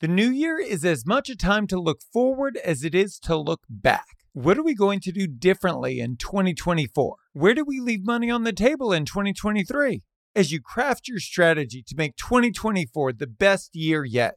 The 0.00 0.08
new 0.08 0.30
year 0.30 0.58
is 0.58 0.82
as 0.82 1.04
much 1.04 1.28
a 1.28 1.36
time 1.36 1.66
to 1.66 1.78
look 1.78 2.00
forward 2.10 2.56
as 2.56 2.84
it 2.84 2.94
is 2.94 3.18
to 3.18 3.36
look 3.36 3.60
back. 3.68 4.06
What 4.32 4.56
are 4.56 4.62
we 4.62 4.74
going 4.74 5.00
to 5.00 5.12
do 5.12 5.26
differently 5.26 6.00
in 6.00 6.16
2024? 6.16 7.16
Where 7.34 7.52
do 7.52 7.66
we 7.66 7.80
leave 7.80 8.06
money 8.06 8.30
on 8.30 8.44
the 8.44 8.54
table 8.54 8.94
in 8.94 9.04
2023? 9.04 10.00
As 10.34 10.52
you 10.52 10.62
craft 10.62 11.06
your 11.06 11.18
strategy 11.18 11.84
to 11.86 11.94
make 11.98 12.16
2024 12.16 13.12
the 13.12 13.26
best 13.26 13.76
year 13.76 14.02
yet, 14.02 14.36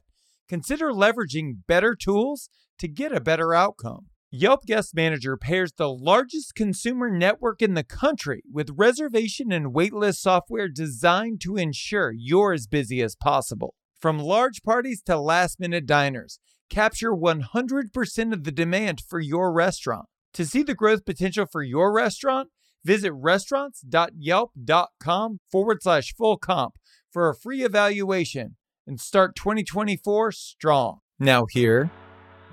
consider 0.50 0.90
leveraging 0.90 1.60
better 1.66 1.94
tools 1.94 2.50
to 2.78 2.86
get 2.86 3.16
a 3.16 3.20
better 3.20 3.54
outcome. 3.54 4.08
Yelp 4.30 4.66
Guest 4.66 4.94
Manager 4.94 5.38
pairs 5.38 5.72
the 5.78 5.88
largest 5.88 6.54
consumer 6.54 7.08
network 7.08 7.62
in 7.62 7.72
the 7.72 7.84
country 7.84 8.42
with 8.52 8.68
reservation 8.76 9.50
and 9.50 9.72
waitlist 9.72 10.16
software 10.16 10.68
designed 10.68 11.40
to 11.40 11.56
ensure 11.56 12.12
you're 12.14 12.52
as 12.52 12.66
busy 12.66 13.00
as 13.00 13.16
possible. 13.16 13.74
From 14.00 14.18
large 14.18 14.62
parties 14.62 15.02
to 15.06 15.18
last 15.18 15.58
minute 15.58 15.86
diners, 15.86 16.38
capture 16.68 17.12
100% 17.12 18.32
of 18.32 18.44
the 18.44 18.52
demand 18.52 19.02
for 19.08 19.20
your 19.20 19.52
restaurant. 19.52 20.06
To 20.34 20.44
see 20.44 20.62
the 20.62 20.74
growth 20.74 21.04
potential 21.04 21.46
for 21.50 21.62
your 21.62 21.92
restaurant, 21.92 22.50
visit 22.84 23.12
restaurants.yelp.com 23.12 25.38
forward 25.50 25.82
slash 25.82 26.14
full 26.14 26.36
comp 26.36 26.74
for 27.10 27.28
a 27.28 27.34
free 27.34 27.62
evaluation 27.62 28.56
and 28.86 29.00
start 29.00 29.34
2024 29.36 30.32
strong. 30.32 30.98
Now, 31.18 31.46
here 31.50 31.90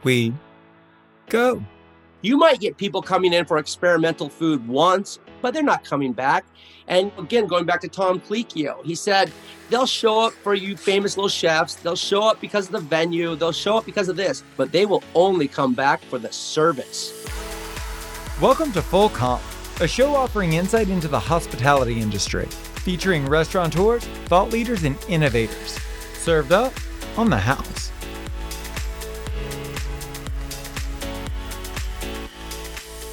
we 0.04 0.34
go. 1.30 1.66
You 2.24 2.38
might 2.38 2.60
get 2.60 2.78
people 2.78 3.02
coming 3.02 3.34
in 3.34 3.46
for 3.46 3.58
experimental 3.58 4.30
food 4.30 4.68
once, 4.68 5.18
but 5.42 5.56
they're 5.56 5.64
not 5.64 5.84
coming 5.84 6.14
back. 6.14 6.46
And 6.88 7.12
again, 7.18 7.48
going 7.48 7.66
back 7.66 7.82
to 7.82 7.88
Tom 7.88 8.20
Colicchio, 8.20 8.86
he 8.86 8.94
said 8.94 9.32
they'll 9.72 9.88
show 9.88 10.20
up 10.20 10.34
for 10.34 10.54
you 10.54 10.78
famous 10.78 11.18
little 11.18 11.30
chefs. 11.30 11.74
They'll 11.74 11.96
show 11.96 12.22
up 12.22 12.40
because 12.40 12.68
of 12.68 12.74
the 12.74 12.80
venue. 12.80 13.36
They'll 13.36 13.52
show 13.52 13.76
up 13.76 13.88
because 13.88 14.08
of 14.08 14.18
this, 14.18 14.44
but 14.56 14.72
they 14.72 14.86
will 14.86 15.04
only 15.16 15.48
come 15.48 15.74
back 15.74 16.04
for 16.04 16.20
the 16.20 16.32
service. 16.32 17.12
Welcome 18.40 18.72
to 18.74 18.84
Full 18.84 19.10
Comp, 19.10 19.42
a 19.80 19.88
show 19.88 20.14
offering 20.14 20.54
insight 20.54 20.90
into 20.90 21.08
the 21.08 21.20
hospitality 21.20 22.00
industry, 22.00 22.46
featuring 22.86 23.26
restaurateurs, 23.26 24.04
thought 24.26 24.52
leaders, 24.52 24.84
and 24.84 24.96
innovators. 25.10 25.80
Served 26.14 26.52
up 26.52 26.72
on 27.18 27.32
the 27.32 27.38
house. 27.40 27.91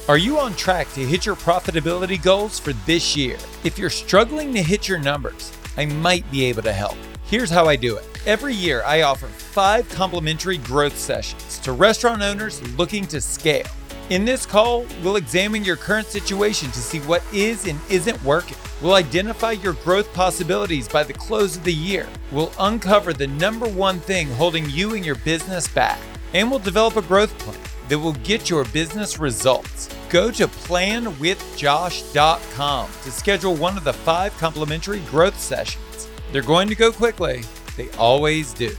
Are 0.09 0.17
you 0.17 0.39
on 0.39 0.55
track 0.55 0.91
to 0.93 1.05
hit 1.05 1.27
your 1.27 1.35
profitability 1.35 2.19
goals 2.19 2.57
for 2.57 2.73
this 2.73 3.15
year? 3.15 3.37
If 3.63 3.77
you're 3.77 3.91
struggling 3.91 4.51
to 4.55 4.63
hit 4.63 4.87
your 4.87 4.97
numbers, 4.97 5.53
I 5.77 5.85
might 5.85 6.29
be 6.31 6.45
able 6.45 6.63
to 6.63 6.73
help. 6.73 6.95
Here's 7.25 7.51
how 7.51 7.67
I 7.67 7.75
do 7.75 7.95
it. 7.95 8.07
Every 8.25 8.55
year, 8.55 8.81
I 8.87 9.03
offer 9.03 9.27
five 9.27 9.87
complimentary 9.89 10.57
growth 10.57 10.97
sessions 10.97 11.59
to 11.59 11.73
restaurant 11.73 12.23
owners 12.23 12.59
looking 12.75 13.05
to 13.05 13.21
scale. 13.21 13.67
In 14.09 14.25
this 14.25 14.47
call, 14.47 14.87
we'll 15.03 15.17
examine 15.17 15.63
your 15.63 15.75
current 15.75 16.07
situation 16.07 16.71
to 16.71 16.79
see 16.79 17.01
what 17.01 17.21
is 17.31 17.67
and 17.67 17.79
isn't 17.91 18.23
working. 18.23 18.57
We'll 18.81 18.95
identify 18.95 19.51
your 19.51 19.73
growth 19.73 20.11
possibilities 20.15 20.87
by 20.87 21.03
the 21.03 21.13
close 21.13 21.55
of 21.55 21.63
the 21.63 21.71
year. 21.71 22.07
We'll 22.31 22.51
uncover 22.59 23.13
the 23.13 23.27
number 23.27 23.67
one 23.67 23.99
thing 23.99 24.27
holding 24.31 24.71
you 24.71 24.95
and 24.95 25.05
your 25.05 25.17
business 25.17 25.67
back. 25.67 25.99
And 26.33 26.49
we'll 26.49 26.57
develop 26.57 26.95
a 26.95 27.03
growth 27.03 27.37
plan 27.37 27.59
that 27.89 27.99
will 27.99 28.13
get 28.13 28.49
your 28.49 28.65
business 28.65 29.19
results. 29.19 29.95
Go 30.09 30.31
to 30.31 30.47
planwithjosh.com 30.47 32.89
to 33.03 33.11
schedule 33.11 33.55
one 33.55 33.77
of 33.77 33.83
the 33.83 33.93
five 33.93 34.35
complimentary 34.37 35.01
growth 35.01 35.39
sessions. 35.39 36.07
They're 36.31 36.41
going 36.41 36.67
to 36.69 36.75
go 36.75 36.91
quickly, 36.91 37.43
they 37.77 37.91
always 37.91 38.51
do. 38.53 38.75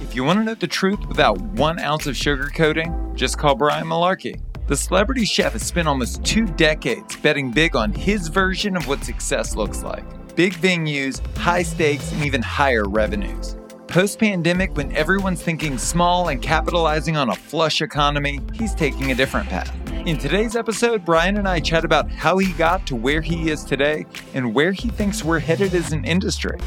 If 0.00 0.14
you 0.14 0.22
want 0.22 0.38
to 0.38 0.44
know 0.44 0.54
the 0.54 0.68
truth 0.68 1.04
without 1.08 1.40
one 1.40 1.80
ounce 1.80 2.06
of 2.06 2.14
sugarcoating, 2.14 3.16
just 3.16 3.36
call 3.36 3.56
Brian 3.56 3.86
Malarkey. 3.86 4.40
The 4.68 4.76
celebrity 4.76 5.24
chef 5.24 5.54
has 5.54 5.62
spent 5.62 5.88
almost 5.88 6.24
two 6.24 6.46
decades 6.46 7.16
betting 7.16 7.50
big 7.50 7.74
on 7.74 7.92
his 7.92 8.28
version 8.28 8.76
of 8.76 8.86
what 8.86 9.02
success 9.04 9.56
looks 9.56 9.82
like 9.82 10.04
big 10.36 10.54
venues, 10.54 11.24
high 11.36 11.62
stakes, 11.62 12.12
and 12.12 12.24
even 12.24 12.42
higher 12.42 12.88
revenues. 12.88 13.56
Post 13.94 14.18
pandemic, 14.18 14.76
when 14.76 14.90
everyone's 14.96 15.40
thinking 15.40 15.78
small 15.78 16.26
and 16.26 16.42
capitalizing 16.42 17.16
on 17.16 17.28
a 17.28 17.34
flush 17.36 17.80
economy, 17.80 18.40
he's 18.52 18.74
taking 18.74 19.12
a 19.12 19.14
different 19.14 19.48
path. 19.48 19.72
In 20.04 20.18
today's 20.18 20.56
episode, 20.56 21.04
Brian 21.04 21.36
and 21.36 21.46
I 21.46 21.60
chat 21.60 21.84
about 21.84 22.10
how 22.10 22.38
he 22.38 22.52
got 22.54 22.88
to 22.88 22.96
where 22.96 23.20
he 23.20 23.50
is 23.50 23.62
today 23.62 24.04
and 24.34 24.52
where 24.52 24.72
he 24.72 24.88
thinks 24.88 25.22
we're 25.22 25.38
headed 25.38 25.76
as 25.76 25.92
an 25.92 26.04
industry. 26.04 26.58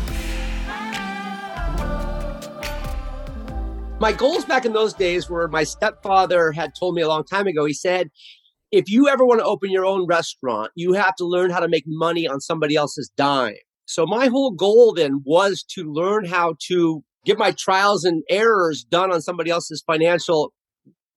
My 3.99 4.13
goals 4.17 4.45
back 4.45 4.63
in 4.63 4.71
those 4.71 4.93
days 4.93 5.29
were 5.29 5.49
my 5.49 5.65
stepfather 5.65 6.53
had 6.53 6.75
told 6.79 6.95
me 6.95 7.01
a 7.01 7.09
long 7.09 7.25
time 7.25 7.47
ago. 7.47 7.65
He 7.65 7.73
said, 7.73 8.09
if 8.71 8.89
you 8.89 9.09
ever 9.09 9.25
want 9.25 9.41
to 9.41 9.45
open 9.45 9.69
your 9.69 9.83
own 9.83 10.07
restaurant, 10.07 10.71
you 10.75 10.93
have 10.93 11.17
to 11.17 11.25
learn 11.25 11.49
how 11.49 11.59
to 11.59 11.67
make 11.67 11.83
money 11.87 12.25
on 12.25 12.39
somebody 12.39 12.77
else's 12.77 13.11
dime. 13.17 13.55
So 13.85 14.05
my 14.05 14.27
whole 14.27 14.51
goal 14.51 14.93
then 14.93 15.23
was 15.25 15.61
to 15.71 15.91
learn 15.91 16.23
how 16.23 16.55
to 16.67 17.03
get 17.27 17.37
my 17.37 17.51
trials 17.51 18.05
and 18.05 18.23
errors 18.29 18.83
done 18.89 19.11
on 19.11 19.21
somebody 19.21 19.51
else's 19.51 19.83
financial 19.85 20.53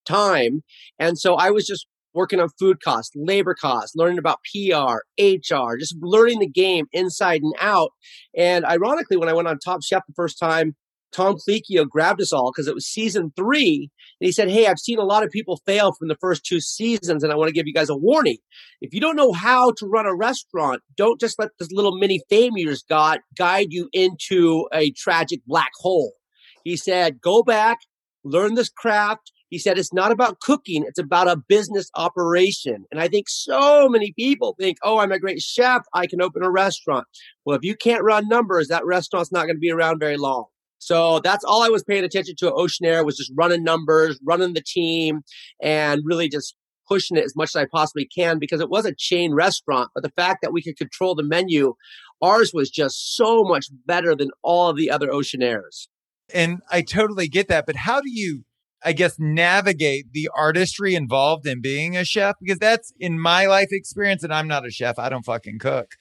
time. 0.05 0.63
And 0.99 1.17
so 1.17 1.37
I 1.37 1.51
was 1.51 1.67
just 1.67 1.87
working 2.13 2.41
on 2.41 2.49
food 2.59 2.83
costs, 2.83 3.13
labor 3.15 3.55
costs, 3.55 3.95
learning 3.95 4.19
about 4.19 4.41
PR, 4.45 4.99
HR, 5.23 5.77
just 5.79 5.95
learning 6.01 6.41
the 6.41 6.49
game 6.49 6.87
inside 6.93 7.43
and 7.43 7.55
out. 7.61 7.93
And 8.37 8.65
ironically, 8.65 9.17
when 9.17 9.29
I 9.29 9.33
went 9.33 9.47
on 9.47 9.59
Top 9.61 9.85
Chef 9.85 10.03
the 10.07 10.13
first 10.15 10.39
time, 10.39 10.75
Tom 11.13 11.37
Colicchio 11.37 11.89
grabbed 11.89 12.21
us 12.21 12.33
all 12.33 12.53
because 12.53 12.69
it 12.69 12.75
was 12.75 12.87
season 12.87 13.33
three. 13.37 13.91
And 14.21 14.27
he 14.27 14.33
said, 14.33 14.51
Hey, 14.51 14.67
I've 14.67 14.79
seen 14.79 14.99
a 14.99 15.05
lot 15.05 15.23
of 15.23 15.31
people 15.31 15.61
fail 15.67 15.93
from 15.93 16.09
the 16.09 16.17
first 16.21 16.45
two 16.45 16.61
seasons, 16.61 17.23
and 17.23 17.33
I 17.33 17.37
want 17.37 17.49
to 17.49 17.55
give 17.55 17.67
you 17.67 17.75
guys 17.75 17.91
a 17.91 17.97
warning. 17.97 18.39
If 18.81 18.95
you 18.95 19.01
don't 19.01 19.17
know 19.17 19.33
how 19.33 19.73
to 19.73 19.87
run 19.87 20.07
a 20.07 20.15
restaurant, 20.15 20.83
don't 20.97 21.21
just 21.21 21.39
let 21.39 21.51
this 21.59 21.73
little 21.73 21.97
mini 21.97 22.21
fame 22.29 22.57
you 22.57 22.69
just 22.69 22.89
got 22.89 23.21
guide 23.37 23.69
you 23.71 23.89
into 23.93 24.67
a 24.73 24.93
tragic 24.93 25.41
black 25.47 25.71
hole. 25.81 26.13
He 26.65 26.77
said, 26.77 27.21
Go 27.21 27.43
back, 27.43 27.79
learn 28.25 28.55
this 28.55 28.69
craft. 28.69 29.33
He 29.49 29.59
said, 29.59 29.79
It's 29.79 29.93
not 29.93 30.13
about 30.13 30.41
cooking, 30.41 30.85
it's 30.87 30.99
about 30.99 31.29
a 31.29 31.37
business 31.37 31.91
operation. 31.97 32.85
And 32.91 33.01
I 33.01 33.09
think 33.09 33.29
so 33.29 33.89
many 33.89 34.13
people 34.13 34.55
think, 34.59 34.79
Oh, 34.83 34.99
I'm 34.99 35.13
a 35.13 35.19
great 35.19 35.41
chef. 35.41 35.83
I 35.93 36.07
can 36.07 36.23
open 36.23 36.45
a 36.45 36.51
restaurant. 36.51 37.07
Well, 37.45 37.57
if 37.57 37.65
you 37.65 37.75
can't 37.75 38.05
run 38.05 38.29
numbers, 38.29 38.69
that 38.69 38.87
restaurant's 38.87 39.33
not 39.33 39.47
going 39.47 39.57
to 39.57 39.61
be 39.61 39.73
around 39.73 39.99
very 39.99 40.17
long. 40.17 40.47
So 40.81 41.21
that's 41.21 41.45
all 41.45 41.63
I 41.63 41.69
was 41.69 41.85
paying 41.85 42.05
attention 42.05 42.35
to 42.39 42.49
at 42.49 42.55
Oceanaire 42.55 43.05
was 43.05 43.17
just 43.17 43.31
running 43.37 43.63
numbers, 43.63 44.19
running 44.25 44.55
the 44.55 44.63
team, 44.63 45.21
and 45.63 46.01
really 46.05 46.29
just 46.29 46.57
pushing 46.89 47.19
it 47.19 47.25
as 47.25 47.37
much 47.37 47.51
as 47.51 47.57
I 47.57 47.67
possibly 47.71 48.07
can 48.07 48.39
because 48.39 48.61
it 48.61 48.71
was 48.71 48.87
a 48.87 48.95
chain 48.95 49.35
restaurant. 49.35 49.91
But 49.95 50.03
the 50.03 50.11
fact 50.11 50.39
that 50.43 50.53
we 50.53 50.63
could 50.63 50.79
control 50.79 51.15
the 51.15 51.23
menu, 51.23 51.75
ours 52.23 52.53
was 52.55 52.71
just 52.71 53.15
so 53.15 53.45
much 53.45 53.67
better 53.87 54.17
than 54.17 54.31
all 54.43 54.69
of 54.69 54.77
the 54.77 54.91
other 54.91 55.09
Oceanaires. 55.09 55.87
And 56.33 56.61
I 56.71 56.81
totally 56.81 57.29
get 57.29 57.49
that. 57.49 57.67
But 57.67 57.77
how 57.77 58.01
do 58.01 58.11
you, 58.11 58.45
I 58.83 58.95
guess, 58.95 59.17
navigate 59.19 60.13
the 60.13 60.31
artistry 60.35 60.95
involved 60.95 61.47
in 61.47 61.61
being 61.61 61.95
a 61.95 62.07
chef? 62.07 62.37
Because 62.41 62.59
that's 62.59 62.93
in 62.99 63.21
my 63.21 63.47
life 63.47 63.69
experience, 63.71 64.25
and 64.25 64.33
I'm 64.33 64.49
not 64.49 64.67
a 64.67 64.71
chef, 64.71 64.99
I 64.99 65.11
don't 65.11 65.27
fucking 65.27 65.59
cook. 65.59 65.95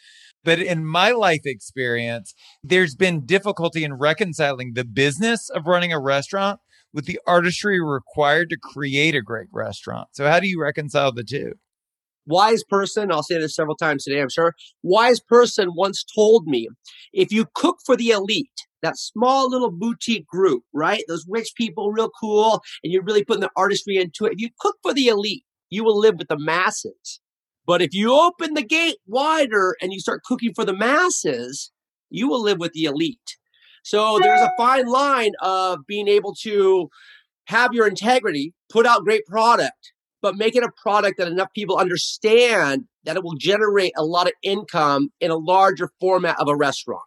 But 0.44 0.60
in 0.60 0.86
my 0.86 1.12
life 1.12 1.42
experience, 1.46 2.34
there's 2.64 2.96
been 2.96 3.26
difficulty 3.26 3.84
in 3.84 3.96
reconciling 3.96 4.74
the 4.74 4.86
business 4.86 5.50
of 5.50 5.68
running 5.68 5.92
a 5.92 6.00
restaurant 6.00 6.60
with 6.94 7.06
the 7.06 7.20
artistry 7.28 7.82
required 7.82 8.50
to 8.50 8.58
create 8.58 9.16
a 9.16 9.22
great 9.22 9.48
restaurant. 9.52 10.10
So, 10.14 10.28
how 10.28 10.40
do 10.40 10.48
you 10.48 10.62
reconcile 10.62 11.12
the 11.12 11.24
two? 11.24 11.54
Wise 12.26 12.64
person, 12.64 13.12
I'll 13.12 13.24
say 13.24 13.40
this 13.40 13.56
several 13.56 13.76
times 13.76 14.04
today, 14.04 14.22
I'm 14.22 14.30
sure. 14.30 14.54
Wise 14.84 15.20
person 15.20 15.70
once 15.76 16.04
told 16.04 16.46
me 16.46 16.68
if 17.12 17.32
you 17.32 17.48
cook 17.56 17.78
for 17.86 17.96
the 17.96 18.12
elite, 18.12 18.68
that 18.84 18.98
small 18.98 19.50
little 19.50 19.72
boutique 19.72 20.28
group, 20.28 20.64
right? 20.74 21.04
Those 21.08 21.26
rich 21.28 21.54
people, 21.58 21.92
real 21.92 22.12
cool, 22.22 22.62
and 22.84 22.94
you're 22.94 23.04
really 23.04 23.24
putting 23.24 23.42
the 23.42 23.50
artistry 23.56 23.98
into 23.98 24.26
it. 24.26 24.34
If 24.34 24.42
you 24.42 24.50
cook 24.60 24.78
for 24.84 24.94
the 24.94 25.08
elite, 25.08 25.44
you 25.70 25.84
will 25.84 25.98
live 25.98 26.16
with 26.18 26.28
the 26.28 26.38
masses. 26.38 27.20
But 27.70 27.84
if 27.84 27.94
you 27.94 28.20
open 28.20 28.56
the 28.56 28.64
gate 28.64 28.98
wider 29.06 29.76
and 29.80 29.94
you 29.94 30.00
start 30.00 30.24
cooking 30.24 30.56
for 30.56 30.66
the 30.66 30.74
masses, 30.74 31.72
you 32.10 32.28
will 32.28 32.42
live 32.42 32.58
with 32.58 32.74
the 32.74 32.86
elite. 32.86 33.38
So 33.84 34.18
there's 34.20 34.42
a 34.42 34.50
fine 34.58 34.88
line 34.88 35.34
of 35.40 35.86
being 35.86 36.08
able 36.08 36.34
to 36.42 36.90
have 37.46 37.76
your 37.76 37.88
integrity, 37.88 38.56
put 38.72 38.88
out 38.88 39.04
great 39.04 39.24
product, 39.28 39.94
but 40.20 40.36
make 40.36 40.56
it 40.56 40.64
a 40.64 40.72
product 40.82 41.20
that 41.20 41.28
enough 41.28 41.54
people 41.54 41.78
understand 41.78 42.86
that 43.04 43.18
it 43.18 43.24
will 43.24 43.36
generate 43.38 43.94
a 43.96 44.04
lot 44.04 44.26
of 44.26 44.34
income 44.42 45.10
in 45.20 45.30
a 45.30 45.38
larger 45.38 45.92
format 46.00 46.40
of 46.40 46.48
a 46.48 46.56
restaurant. 46.56 47.04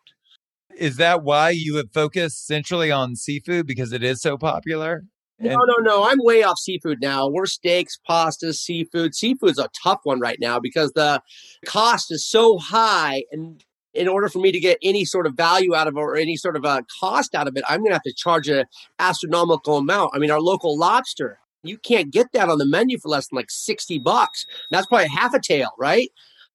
Is 0.76 0.94
that 0.98 1.24
why 1.24 1.50
you 1.50 1.74
have 1.78 1.90
focused 1.92 2.46
centrally 2.46 2.92
on 2.92 3.16
seafood 3.16 3.66
because 3.66 3.92
it 3.92 4.04
is 4.04 4.20
so 4.20 4.38
popular? 4.38 5.06
No, 5.42 5.58
no, 5.66 5.76
no. 5.80 6.04
I'm 6.04 6.18
way 6.20 6.42
off 6.42 6.58
seafood 6.58 7.00
now. 7.00 7.28
We're 7.28 7.46
steaks, 7.46 7.98
pastas, 8.08 8.54
seafood. 8.54 9.14
Seafood's 9.14 9.58
a 9.58 9.68
tough 9.82 10.00
one 10.04 10.20
right 10.20 10.38
now 10.40 10.60
because 10.60 10.92
the 10.92 11.22
cost 11.66 12.10
is 12.10 12.24
so 12.24 12.58
high 12.58 13.24
and 13.32 13.62
in 13.94 14.08
order 14.08 14.28
for 14.28 14.38
me 14.38 14.52
to 14.52 14.60
get 14.60 14.78
any 14.82 15.04
sort 15.04 15.26
of 15.26 15.34
value 15.34 15.74
out 15.74 15.86
of 15.86 15.96
it 15.96 16.00
or 16.00 16.16
any 16.16 16.36
sort 16.36 16.56
of 16.56 16.64
a 16.64 16.84
cost 17.00 17.34
out 17.34 17.46
of 17.46 17.56
it, 17.56 17.64
I'm 17.68 17.80
going 17.80 17.90
to 17.90 17.94
have 17.94 18.02
to 18.02 18.14
charge 18.14 18.48
an 18.48 18.64
astronomical 18.98 19.76
amount. 19.76 20.12
I 20.14 20.18
mean, 20.18 20.30
our 20.30 20.40
local 20.40 20.78
lobster, 20.78 21.38
you 21.62 21.78
can't 21.78 22.10
get 22.10 22.32
that 22.32 22.48
on 22.48 22.58
the 22.58 22.66
menu 22.66 22.98
for 22.98 23.08
less 23.08 23.28
than 23.28 23.36
like 23.36 23.50
60 23.50 23.98
bucks. 23.98 24.46
That's 24.70 24.86
probably 24.86 25.08
half 25.08 25.34
a 25.34 25.40
tail, 25.40 25.70
right? 25.78 26.10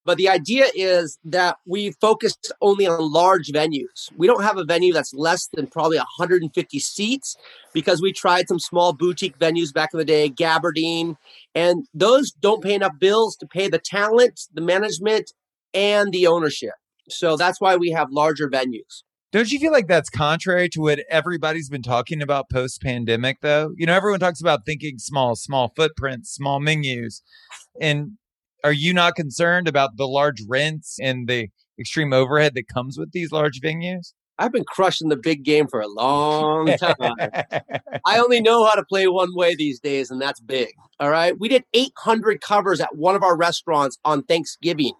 But 0.07 0.17
the 0.17 0.29
idea 0.29 0.67
is 0.73 1.19
that 1.25 1.57
we 1.65 1.91
focus 1.91 2.33
only 2.61 2.87
on 2.87 3.11
large 3.11 3.49
venues. 3.49 4.09
We 4.15 4.25
don't 4.25 4.41
have 4.41 4.57
a 4.57 4.63
venue 4.63 4.93
that's 4.93 5.13
less 5.13 5.47
than 5.47 5.67
probably 5.67 5.97
150 5.97 6.79
seats 6.79 7.35
because 7.73 8.01
we 8.01 8.13
tried 8.13 8.47
some 8.47 8.57
small 8.57 8.93
boutique 8.93 9.37
venues 9.37 9.73
back 9.73 9.89
in 9.91 9.97
the 9.99 10.05
day, 10.05 10.29
Gabardine, 10.29 11.17
and 11.53 11.85
those 11.93 12.31
don't 12.31 12.63
pay 12.63 12.73
enough 12.73 12.97
bills 12.97 13.35
to 13.35 13.45
pay 13.45 13.67
the 13.67 13.79
talent, 13.79 14.39
the 14.53 14.61
management, 14.61 15.33
and 15.73 16.13
the 16.13 16.25
ownership. 16.25 16.75
So 17.09 17.35
that's 17.35 17.59
why 17.59 17.75
we 17.75 17.91
have 17.91 18.09
larger 18.09 18.49
venues. 18.49 19.03
Don't 19.33 19.51
you 19.51 19.59
feel 19.59 19.73
like 19.73 19.89
that's 19.89 20.09
contrary 20.09 20.69
to 20.69 20.79
what 20.79 20.99
everybody's 21.09 21.69
been 21.69 21.83
talking 21.83 22.21
about 22.21 22.49
post 22.49 22.81
pandemic, 22.81 23.39
though? 23.41 23.73
You 23.75 23.85
know, 23.85 23.93
everyone 23.93 24.21
talks 24.21 24.39
about 24.39 24.65
thinking 24.65 24.99
small, 24.99 25.35
small 25.35 25.73
footprints, 25.75 26.33
small 26.33 26.61
menus. 26.61 27.21
And 27.81 28.11
are 28.63 28.73
you 28.73 28.93
not 28.93 29.15
concerned 29.15 29.67
about 29.67 29.97
the 29.97 30.07
large 30.07 30.41
rents 30.47 30.97
and 31.01 31.27
the 31.27 31.49
extreme 31.79 32.13
overhead 32.13 32.53
that 32.55 32.67
comes 32.67 32.97
with 32.97 33.11
these 33.11 33.31
large 33.31 33.61
venues? 33.61 34.13
I've 34.39 34.51
been 34.51 34.65
crushing 34.65 35.09
the 35.09 35.17
big 35.17 35.43
game 35.43 35.67
for 35.67 35.81
a 35.81 35.87
long 35.87 36.67
time. 36.77 37.15
I 38.05 38.19
only 38.19 38.39
know 38.39 38.65
how 38.65 38.75
to 38.75 38.83
play 38.83 39.07
one 39.07 39.35
way 39.35 39.55
these 39.55 39.79
days, 39.79 40.11
and 40.11 40.21
that's 40.21 40.39
big. 40.39 40.69
All 40.99 41.09
right. 41.09 41.37
We 41.39 41.47
did 41.47 41.63
800 41.73 42.41
covers 42.41 42.79
at 42.79 42.95
one 42.95 43.15
of 43.15 43.23
our 43.23 43.35
restaurants 43.35 43.97
on 44.05 44.23
Thanksgiving. 44.23 44.93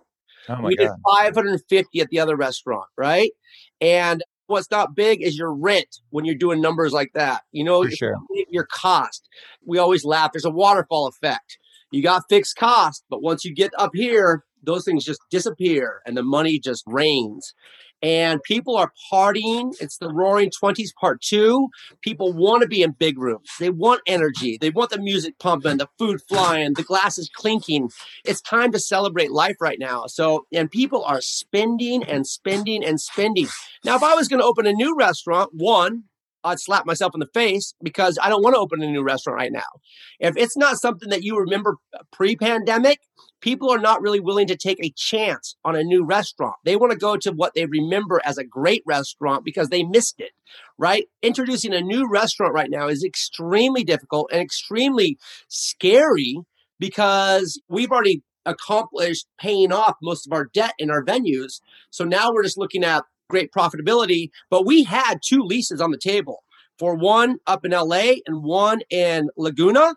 Oh 0.50 0.56
we 0.56 0.62
God. 0.62 0.68
We 0.68 0.76
did 0.76 0.92
550 1.20 2.00
at 2.00 2.10
the 2.10 2.20
other 2.20 2.36
restaurant, 2.36 2.88
right? 2.98 3.32
And 3.80 4.24
what's 4.48 4.72
not 4.72 4.96
big 4.96 5.22
is 5.22 5.38
your 5.38 5.54
rent 5.54 6.00
when 6.10 6.26
you're 6.26 6.36
doing 6.36 6.62
numbers 6.62 6.94
like 6.94 7.12
that. 7.14 7.44
You 7.52 7.64
know, 7.64 7.88
sure. 7.88 8.16
your 8.50 8.66
cost. 8.66 9.28
We 9.66 9.78
always 9.78 10.04
laugh. 10.06 10.32
There's 10.32 10.46
a 10.46 10.50
waterfall 10.50 11.08
effect. 11.08 11.58
You 11.92 12.04
got 12.04 12.24
fixed 12.30 12.56
cost, 12.58 13.04
but 13.10 13.22
once 13.22 13.46
you 13.46 13.54
get 13.54 13.72
up 13.78 13.92
here, 13.94 14.44
those 14.64 14.84
things 14.86 15.06
just 15.06 15.22
disappear 15.30 16.02
and 16.06 16.18
the 16.18 16.24
money 16.24 16.60
just 16.60 16.84
rains 16.88 17.54
and 18.02 18.42
people 18.44 18.78
are 18.78 18.92
partying. 19.12 19.74
It's 19.80 19.98
the 19.98 20.12
Roaring 20.12 20.52
Twenties 20.52 20.94
Part 21.00 21.22
Two. 21.22 21.70
People 22.02 22.34
want 22.34 22.62
to 22.62 22.68
be 22.68 22.84
in 22.84 22.92
big 22.92 23.18
rooms. 23.18 23.50
They 23.60 23.70
want 23.70 24.02
energy. 24.06 24.58
They 24.60 24.70
want 24.70 24.92
the 24.92 25.00
music 25.00 25.40
pumping, 25.40 25.78
the 25.78 25.88
food 25.98 26.22
flying, 26.28 26.74
the 26.74 26.84
glasses 26.84 27.30
clinking. 27.34 27.90
It's 28.24 28.42
time 28.42 28.72
to 28.74 28.80
celebrate 28.80 29.32
life 29.32 29.56
right 29.60 29.80
now. 29.80 30.06
So, 30.08 30.46
and 30.54 30.70
people 30.70 31.04
are 31.04 31.22
spending 31.22 32.04
and 32.04 32.28
spending 32.28 32.84
and 32.84 33.00
spending. 33.02 33.48
Now, 33.84 33.96
if 33.96 34.04
I 34.04 34.16
was 34.16 34.28
going 34.28 34.42
to 34.42 34.48
open 34.48 34.68
a 34.68 34.74
new 34.74 34.96
restaurant, 34.96 35.52
one, 35.54 36.04
I'd 36.44 36.60
slap 36.60 36.86
myself 36.86 37.14
in 37.14 37.20
the 37.20 37.28
face 37.34 37.74
because 37.82 38.18
I 38.22 38.30
don't 38.30 38.44
want 38.44 38.56
to 38.56 38.60
open 38.60 38.82
a 38.82 38.88
new 38.88 39.04
restaurant 39.04 39.38
right 39.38 39.52
now. 39.52 39.82
If 40.20 40.38
it's 40.38 40.58
not 40.58 40.78
something 40.78 41.10
that 41.10 41.24
you 41.24 41.38
remember 41.38 41.78
uh, 41.94 42.04
pre 42.12 42.36
pandemic, 42.36 43.02
people 43.42 43.70
are 43.70 43.80
not 43.80 44.02
really 44.02 44.20
willing 44.20 44.48
to 44.48 44.56
take 44.56 44.84
a 44.84 44.94
chance 44.96 45.56
on 45.64 45.76
a 45.76 45.84
new 45.84 46.04
restaurant. 46.04 46.56
They 46.64 46.76
want 46.76 46.92
to 46.92 46.98
go 46.98 47.18
to 47.18 47.32
what 47.32 47.54
they 47.54 47.66
remember 47.66 48.22
as 48.24 48.38
a 48.38 48.44
great 48.44 48.84
restaurant 48.86 49.46
because 49.46 49.70
they 49.70 49.84
missed 49.84 50.20
it, 50.20 50.32
right? 50.78 51.06
Introducing 51.22 51.74
a 51.74 51.82
new 51.82 52.10
restaurant 52.10 52.54
right 52.54 52.70
now 52.70 52.88
is 52.88 53.04
extremely 53.04 53.84
difficult 53.84 54.30
and 54.32 54.42
extremely 54.42 55.18
scary 55.48 56.40
because 56.80 57.60
we've 57.68 57.92
already 57.92 58.22
accomplished 58.46 59.28
paying 59.40 59.72
off 59.72 59.96
most 60.02 60.26
of 60.26 60.34
our 60.34 60.46
debt 60.46 60.74
in 60.80 60.90
our 60.90 61.04
venues. 61.04 61.60
So 61.90 62.06
now 62.06 62.32
we're 62.32 62.44
just 62.44 62.58
looking 62.58 62.84
at 62.84 63.04
great 63.30 63.52
profitability, 63.52 64.30
but 64.50 64.66
we 64.66 64.84
had 64.84 65.20
two 65.24 65.42
leases 65.42 65.82
on 65.82 65.92
the 65.92 65.98
table 65.98 66.44
for 66.80 66.96
one 66.96 67.38
up 67.48 67.66
in 67.66 67.72
LA 67.72 68.16
and 68.26 68.44
one 68.44 68.82
in 68.90 69.30
Laguna. 69.38 69.96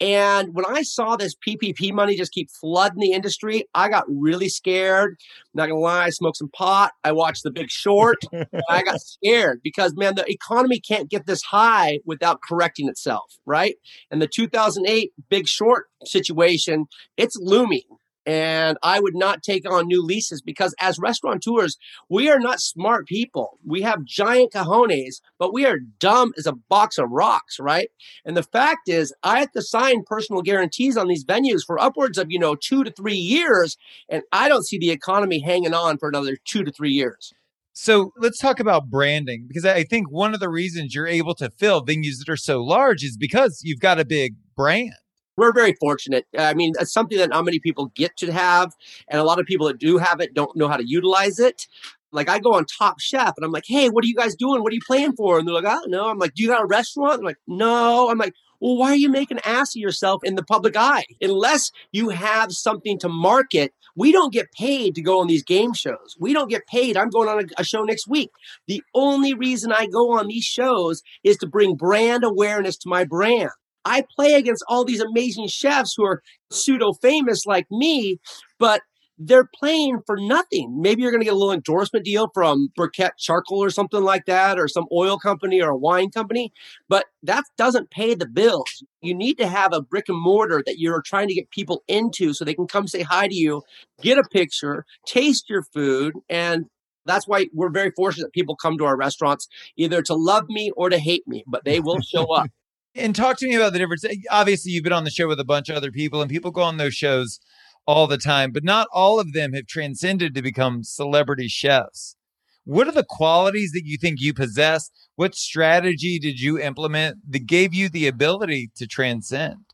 And 0.00 0.54
when 0.54 0.64
I 0.64 0.82
saw 0.82 1.16
this 1.16 1.34
PPP 1.34 1.92
money 1.92 2.16
just 2.16 2.30
keep 2.30 2.50
flooding 2.50 3.00
the 3.00 3.10
industry, 3.10 3.64
I 3.74 3.88
got 3.88 4.04
really 4.08 4.48
scared. 4.48 5.16
Not 5.54 5.68
gonna 5.68 5.80
lie, 5.80 6.04
I 6.04 6.10
smoked 6.10 6.36
some 6.36 6.50
pot. 6.50 6.92
I 7.02 7.10
watched 7.10 7.42
The 7.42 7.50
Big 7.50 7.68
Short. 7.68 8.18
I 8.70 8.82
got 8.82 9.00
scared 9.00 9.60
because 9.62 9.94
man, 9.96 10.14
the 10.14 10.30
economy 10.30 10.78
can't 10.78 11.10
get 11.10 11.26
this 11.26 11.42
high 11.42 11.98
without 12.04 12.40
correcting 12.42 12.88
itself, 12.88 13.38
right? 13.44 13.74
And 14.10 14.22
the 14.22 14.28
2008 14.28 15.12
Big 15.28 15.48
Short 15.48 15.86
situation, 16.04 16.86
it's 17.16 17.36
looming 17.36 17.97
and 18.28 18.76
I 18.82 19.00
would 19.00 19.14
not 19.14 19.42
take 19.42 19.66
on 19.66 19.86
new 19.86 20.04
leases 20.04 20.42
because 20.42 20.74
as 20.80 20.98
restaurateurs, 20.98 21.78
we 22.10 22.28
are 22.28 22.38
not 22.38 22.60
smart 22.60 23.06
people. 23.06 23.58
We 23.64 23.80
have 23.80 24.04
giant 24.04 24.52
cojones, 24.52 25.22
but 25.38 25.54
we 25.54 25.64
are 25.64 25.78
dumb 25.98 26.34
as 26.36 26.44
a 26.44 26.52
box 26.52 26.98
of 26.98 27.10
rocks, 27.10 27.58
right? 27.58 27.88
And 28.26 28.36
the 28.36 28.42
fact 28.42 28.86
is, 28.86 29.14
I 29.22 29.40
have 29.40 29.52
to 29.52 29.62
sign 29.62 30.02
personal 30.04 30.42
guarantees 30.42 30.98
on 30.98 31.08
these 31.08 31.24
venues 31.24 31.64
for 31.66 31.78
upwards 31.80 32.18
of, 32.18 32.30
you 32.30 32.38
know, 32.38 32.54
two 32.54 32.84
to 32.84 32.90
three 32.90 33.16
years. 33.16 33.78
And 34.10 34.22
I 34.30 34.50
don't 34.50 34.66
see 34.66 34.78
the 34.78 34.90
economy 34.90 35.40
hanging 35.40 35.72
on 35.72 35.96
for 35.96 36.10
another 36.10 36.36
two 36.44 36.64
to 36.64 36.70
three 36.70 36.92
years. 36.92 37.32
So 37.72 38.12
let's 38.18 38.38
talk 38.38 38.60
about 38.60 38.90
branding 38.90 39.46
because 39.48 39.64
I 39.64 39.84
think 39.84 40.10
one 40.10 40.34
of 40.34 40.40
the 40.40 40.50
reasons 40.50 40.94
you're 40.94 41.06
able 41.06 41.34
to 41.36 41.48
fill 41.48 41.82
venues 41.82 42.18
that 42.18 42.28
are 42.28 42.36
so 42.36 42.62
large 42.62 43.04
is 43.04 43.16
because 43.16 43.62
you've 43.62 43.80
got 43.80 43.98
a 43.98 44.04
big 44.04 44.34
brand 44.54 44.92
we're 45.38 45.52
very 45.52 45.74
fortunate. 45.80 46.26
I 46.36 46.52
mean, 46.54 46.74
it's 46.78 46.92
something 46.92 47.16
that 47.18 47.30
not 47.30 47.44
many 47.44 47.60
people 47.60 47.86
get 47.94 48.16
to 48.18 48.32
have, 48.32 48.72
and 49.08 49.20
a 49.20 49.24
lot 49.24 49.38
of 49.38 49.46
people 49.46 49.68
that 49.68 49.78
do 49.78 49.96
have 49.98 50.20
it 50.20 50.34
don't 50.34 50.54
know 50.56 50.68
how 50.68 50.76
to 50.76 50.86
utilize 50.86 51.38
it. 51.38 51.66
Like 52.10 52.28
I 52.28 52.38
go 52.38 52.54
on 52.54 52.64
Top 52.64 53.00
Chef 53.00 53.34
and 53.36 53.44
I'm 53.44 53.52
like, 53.52 53.64
hey, 53.66 53.88
what 53.88 54.02
are 54.02 54.06
you 54.06 54.14
guys 54.14 54.34
doing? 54.34 54.62
What 54.62 54.72
are 54.72 54.74
you 54.74 54.80
playing 54.86 55.12
for? 55.12 55.38
And 55.38 55.46
they're 55.46 55.54
like, 55.54 55.66
I 55.66 55.74
don't 55.74 55.90
know. 55.90 56.08
I'm 56.08 56.18
like, 56.18 56.34
do 56.34 56.42
you 56.42 56.48
got 56.48 56.62
a 56.62 56.66
restaurant? 56.66 57.18
I'm 57.18 57.24
like, 57.24 57.36
no. 57.46 58.08
I'm 58.08 58.16
like, 58.18 58.32
well, 58.60 58.76
why 58.76 58.88
are 58.88 58.96
you 58.96 59.10
making 59.10 59.38
ass 59.44 59.76
of 59.76 59.80
yourself 59.80 60.24
in 60.24 60.34
the 60.34 60.42
public 60.42 60.74
eye? 60.76 61.04
Unless 61.20 61.70
you 61.92 62.08
have 62.08 62.50
something 62.52 62.98
to 63.00 63.08
market, 63.08 63.72
we 63.94 64.10
don't 64.10 64.32
get 64.32 64.50
paid 64.52 64.94
to 64.94 65.02
go 65.02 65.20
on 65.20 65.26
these 65.26 65.44
game 65.44 65.74
shows. 65.74 66.16
We 66.18 66.32
don't 66.32 66.50
get 66.50 66.66
paid. 66.66 66.96
I'm 66.96 67.10
going 67.10 67.28
on 67.28 67.40
a, 67.40 67.60
a, 67.60 67.64
show 67.64 67.84
next 67.84 68.08
week. 68.08 68.30
The 68.66 68.82
only 68.94 69.34
reason 69.34 69.72
I 69.72 69.86
go 69.86 70.18
on 70.18 70.28
these 70.28 70.44
shows 70.44 71.02
is 71.22 71.36
to 71.38 71.46
bring 71.46 71.76
brand 71.76 72.24
awareness 72.24 72.76
to 72.78 72.88
my 72.88 73.04
brand. 73.04 73.50
I 73.88 74.04
play 74.14 74.34
against 74.34 74.64
all 74.68 74.84
these 74.84 75.00
amazing 75.00 75.48
chefs 75.48 75.94
who 75.96 76.04
are 76.04 76.22
pseudo 76.50 76.92
famous 76.92 77.46
like 77.46 77.66
me, 77.70 78.18
but 78.58 78.82
they're 79.18 79.48
playing 79.58 80.00
for 80.06 80.16
nothing. 80.16 80.80
Maybe 80.80 81.02
you're 81.02 81.10
going 81.10 81.20
to 81.20 81.24
get 81.24 81.34
a 81.34 81.36
little 81.36 81.52
endorsement 81.52 82.04
deal 82.04 82.30
from 82.32 82.68
Briquette 82.78 83.18
Charcoal 83.18 83.64
or 83.64 83.70
something 83.70 84.02
like 84.02 84.26
that, 84.26 84.58
or 84.58 84.68
some 84.68 84.84
oil 84.92 85.18
company 85.18 85.60
or 85.60 85.70
a 85.70 85.76
wine 85.76 86.10
company, 86.10 86.52
but 86.88 87.06
that 87.22 87.44
doesn't 87.56 87.90
pay 87.90 88.14
the 88.14 88.28
bills. 88.28 88.84
You 89.02 89.14
need 89.14 89.38
to 89.38 89.48
have 89.48 89.72
a 89.72 89.82
brick 89.82 90.08
and 90.08 90.22
mortar 90.22 90.62
that 90.66 90.78
you're 90.78 91.02
trying 91.02 91.28
to 91.28 91.34
get 91.34 91.50
people 91.50 91.82
into 91.88 92.32
so 92.32 92.44
they 92.44 92.54
can 92.54 92.68
come 92.68 92.86
say 92.86 93.02
hi 93.02 93.26
to 93.26 93.34
you, 93.34 93.62
get 94.02 94.18
a 94.18 94.22
picture, 94.22 94.84
taste 95.06 95.50
your 95.50 95.62
food, 95.62 96.14
and 96.28 96.66
that's 97.06 97.26
why 97.26 97.46
we're 97.52 97.70
very 97.70 97.90
fortunate 97.96 98.26
that 98.26 98.32
people 98.32 98.54
come 98.54 98.78
to 98.78 98.84
our 98.84 98.96
restaurants 98.96 99.48
either 99.76 100.02
to 100.02 100.14
love 100.14 100.44
me 100.48 100.70
or 100.76 100.90
to 100.90 100.98
hate 100.98 101.26
me, 101.26 101.42
but 101.46 101.64
they 101.64 101.80
will 101.80 102.00
show 102.00 102.32
up. 102.32 102.50
And 102.98 103.14
talk 103.14 103.36
to 103.38 103.46
me 103.46 103.54
about 103.54 103.72
the 103.72 103.78
difference. 103.78 104.04
Obviously, 104.28 104.72
you've 104.72 104.82
been 104.82 104.92
on 104.92 105.04
the 105.04 105.10
show 105.10 105.28
with 105.28 105.38
a 105.38 105.44
bunch 105.44 105.68
of 105.68 105.76
other 105.76 105.92
people, 105.92 106.20
and 106.20 106.28
people 106.28 106.50
go 106.50 106.62
on 106.62 106.78
those 106.78 106.94
shows 106.94 107.38
all 107.86 108.08
the 108.08 108.18
time, 108.18 108.50
but 108.50 108.64
not 108.64 108.88
all 108.92 109.20
of 109.20 109.32
them 109.32 109.52
have 109.52 109.66
transcended 109.66 110.34
to 110.34 110.42
become 110.42 110.82
celebrity 110.82 111.46
chefs. 111.46 112.16
What 112.64 112.88
are 112.88 112.92
the 112.92 113.06
qualities 113.08 113.70
that 113.72 113.86
you 113.86 113.98
think 113.98 114.20
you 114.20 114.34
possess? 114.34 114.90
What 115.14 115.36
strategy 115.36 116.18
did 116.18 116.40
you 116.40 116.58
implement 116.58 117.18
that 117.30 117.46
gave 117.46 117.72
you 117.72 117.88
the 117.88 118.08
ability 118.08 118.70
to 118.76 118.86
transcend? 118.86 119.64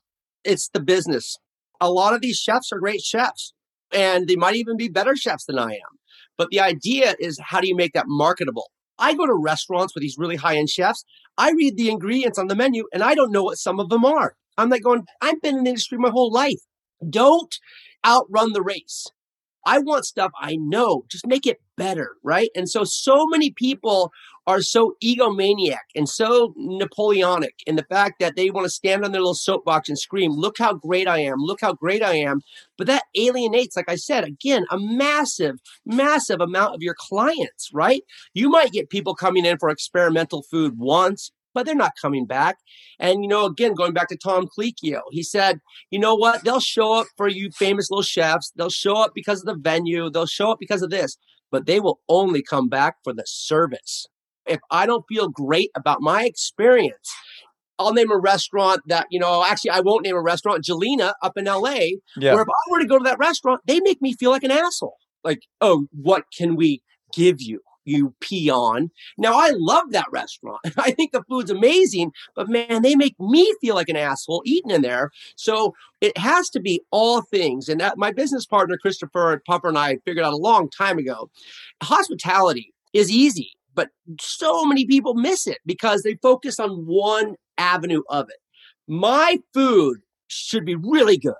It's 0.45 0.69
the 0.69 0.81
business. 0.81 1.38
A 1.81 1.90
lot 1.90 2.14
of 2.14 2.21
these 2.21 2.38
chefs 2.38 2.73
are 2.73 2.78
great 2.78 3.00
chefs, 3.00 3.54
and 3.90 4.28
they 4.28 4.37
might 4.37 4.54
even 4.54 4.76
be 4.76 4.88
better 4.88 5.16
chefs 5.16 5.47
than 5.47 5.59
I 5.59 5.73
am. 5.73 5.99
But 6.37 6.50
the 6.50 6.61
idea 6.61 7.14
is 7.19 7.40
how 7.43 7.61
do 7.61 7.69
you 7.69 7.75
make 7.75 7.95
that 7.95 8.07
marketable? 8.07 8.71
I 8.98 9.14
go 9.14 9.26
to 9.26 9.34
restaurants 9.34 9.94
with 9.94 10.02
these 10.02 10.16
really 10.18 10.36
high 10.36 10.56
end 10.56 10.70
chefs. 10.70 11.04
I 11.36 11.50
read 11.50 11.76
the 11.76 11.90
ingredients 11.90 12.38
on 12.38 12.46
the 12.46 12.54
menu 12.54 12.84
and 12.92 13.02
I 13.02 13.14
don't 13.14 13.32
know 13.32 13.42
what 13.42 13.58
some 13.58 13.80
of 13.80 13.88
them 13.88 14.04
are. 14.04 14.34
I'm 14.56 14.70
like 14.70 14.82
going, 14.82 15.04
I've 15.20 15.42
been 15.42 15.58
in 15.58 15.64
the 15.64 15.70
industry 15.70 15.98
my 15.98 16.10
whole 16.10 16.32
life. 16.32 16.60
Don't 17.08 17.52
outrun 18.06 18.52
the 18.52 18.62
race. 18.62 19.06
I 19.66 19.78
want 19.78 20.04
stuff 20.04 20.30
I 20.40 20.56
know. 20.56 21.04
Just 21.10 21.26
make 21.26 21.46
it 21.46 21.58
better, 21.76 22.16
right? 22.23 22.50
And 22.54 22.69
so, 22.69 22.85
so 22.85 23.26
many 23.26 23.52
people 23.52 24.12
are 24.47 24.61
so 24.61 24.95
egomaniac 25.02 25.78
and 25.95 26.09
so 26.09 26.52
Napoleonic 26.57 27.54
in 27.66 27.76
the 27.76 27.85
fact 27.85 28.16
that 28.21 28.37
they 28.37 28.50
want 28.50 28.66
to 28.66 28.71
stand 28.71 29.04
on 29.04 29.12
their 29.12 29.21
little 29.21 29.35
soapbox 29.35 29.88
and 29.88 29.99
scream, 29.99 30.33
Look 30.33 30.59
how 30.59 30.75
great 30.75 31.09
I 31.09 31.21
am, 31.21 31.37
look 31.38 31.61
how 31.61 31.73
great 31.73 32.02
I 32.02 32.14
am. 32.16 32.40
But 32.76 32.87
that 32.88 33.04
alienates, 33.16 33.76
like 33.76 33.88
I 33.88 33.97
said, 33.97 34.25
again, 34.25 34.66
a 34.71 34.78
massive, 34.78 35.57
massive 35.87 36.40
amount 36.40 36.75
of 36.75 36.83
your 36.83 36.95
clients, 36.99 37.71
right? 37.73 38.02
You 38.35 38.49
might 38.50 38.73
get 38.73 38.90
people 38.90 39.14
coming 39.14 39.47
in 39.47 39.59
for 39.59 39.71
experimental 39.71 40.43
food 40.50 40.75
once, 40.78 41.31
but 41.54 41.64
they're 41.64 41.75
not 41.75 41.93
coming 42.00 42.26
back. 42.26 42.57
And, 42.99 43.23
you 43.23 43.28
know, 43.28 43.47
again, 43.47 43.75
going 43.75 43.93
back 43.93 44.09
to 44.09 44.16
Tom 44.16 44.49
Colicchio, 44.49 45.00
he 45.11 45.23
said, 45.23 45.61
you 45.90 45.99
know 45.99 46.14
what? 46.14 46.45
They'll 46.45 46.61
show 46.61 46.93
up 46.93 47.07
for 47.16 47.28
you 47.28 47.50
famous 47.52 47.90
little 47.90 48.02
chefs. 48.02 48.52
They'll 48.57 48.71
show 48.71 48.97
up 48.97 49.12
because 49.14 49.40
of 49.40 49.47
the 49.47 49.54
venue. 49.54 50.11
They'll 50.11 50.26
show 50.26 50.50
up 50.50 50.59
because 50.59 50.83
of 50.83 50.90
this 50.90 51.16
but 51.54 51.66
they 51.66 51.78
will 51.78 52.00
only 52.08 52.42
come 52.42 52.68
back 52.68 52.96
for 53.04 53.12
the 53.12 53.23
service. 53.25 54.08
If 54.44 54.58
I 54.73 54.87
don't 54.87 55.04
feel 55.08 55.28
great 55.28 55.70
about 55.76 56.00
my 56.00 56.25
experience, 56.25 57.14
I'll 57.78 57.92
name 57.92 58.11
a 58.11 58.18
restaurant 58.18 58.80
that, 58.88 59.06
you 59.08 59.20
know, 59.20 59.44
actually, 59.44 59.70
I 59.70 59.78
won't 59.78 60.04
name 60.04 60.16
a 60.16 60.20
restaurant, 60.20 60.64
Gjelina 60.64 61.12
up 61.23 61.37
in 61.37 61.44
LA, 61.44 62.00
Yeah. 62.16 62.32
where 62.34 62.42
if 62.42 62.49
I 62.49 62.70
were 62.73 62.80
to 62.80 62.87
go 62.87 62.99
to 62.99 63.04
that 63.04 63.20
restaurant, 63.20 63.61
they 63.66 63.78
make 63.78 64.02
me 64.02 64.14
feel 64.14 64.32
like 64.32 64.42
an 64.42 64.50
asshole. 64.50 64.96
Like, 65.23 65.42
oh, 65.61 65.87
what 65.92 66.25
can 66.37 66.56
we 66.56 66.82
give 67.12 67.37
you? 67.40 67.61
You 67.84 68.14
pee 68.20 68.50
on. 68.50 68.90
Now, 69.18 69.34
I 69.34 69.52
love 69.54 69.90
that 69.90 70.06
restaurant. 70.10 70.60
I 70.78 70.90
think 70.90 71.12
the 71.12 71.22
food's 71.28 71.50
amazing, 71.50 72.12
but 72.34 72.48
man, 72.48 72.82
they 72.82 72.96
make 72.96 73.18
me 73.20 73.52
feel 73.60 73.74
like 73.74 73.88
an 73.88 73.96
asshole 73.96 74.42
eating 74.44 74.70
in 74.70 74.82
there. 74.82 75.10
So 75.36 75.74
it 76.00 76.16
has 76.18 76.48
to 76.50 76.60
be 76.60 76.82
all 76.90 77.22
things. 77.22 77.68
And 77.68 77.80
that, 77.80 77.98
my 77.98 78.12
business 78.12 78.46
partner, 78.46 78.76
Christopher 78.76 79.42
Puffer 79.46 79.68
and 79.68 79.78
I 79.78 79.98
figured 80.04 80.24
out 80.24 80.32
a 80.32 80.36
long 80.38 80.68
time 80.70 80.98
ago 80.98 81.30
hospitality 81.82 82.72
is 82.92 83.10
easy, 83.10 83.52
but 83.74 83.90
so 84.20 84.64
many 84.64 84.86
people 84.86 85.14
miss 85.14 85.46
it 85.46 85.58
because 85.66 86.02
they 86.02 86.14
focus 86.16 86.58
on 86.58 86.86
one 86.86 87.36
avenue 87.58 88.02
of 88.08 88.28
it. 88.28 88.36
My 88.86 89.38
food 89.52 90.00
should 90.28 90.64
be 90.64 90.74
really 90.74 91.16
good, 91.16 91.34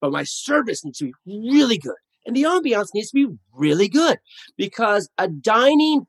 but 0.00 0.12
my 0.12 0.24
service 0.24 0.84
needs 0.84 0.98
to 0.98 1.06
be 1.06 1.14
really 1.26 1.78
good. 1.78 1.94
And 2.26 2.36
the 2.36 2.42
ambiance 2.42 2.88
needs 2.94 3.10
to 3.10 3.26
be 3.26 3.34
really 3.52 3.88
good 3.88 4.18
because 4.56 5.08
a 5.18 5.28
dining 5.28 6.06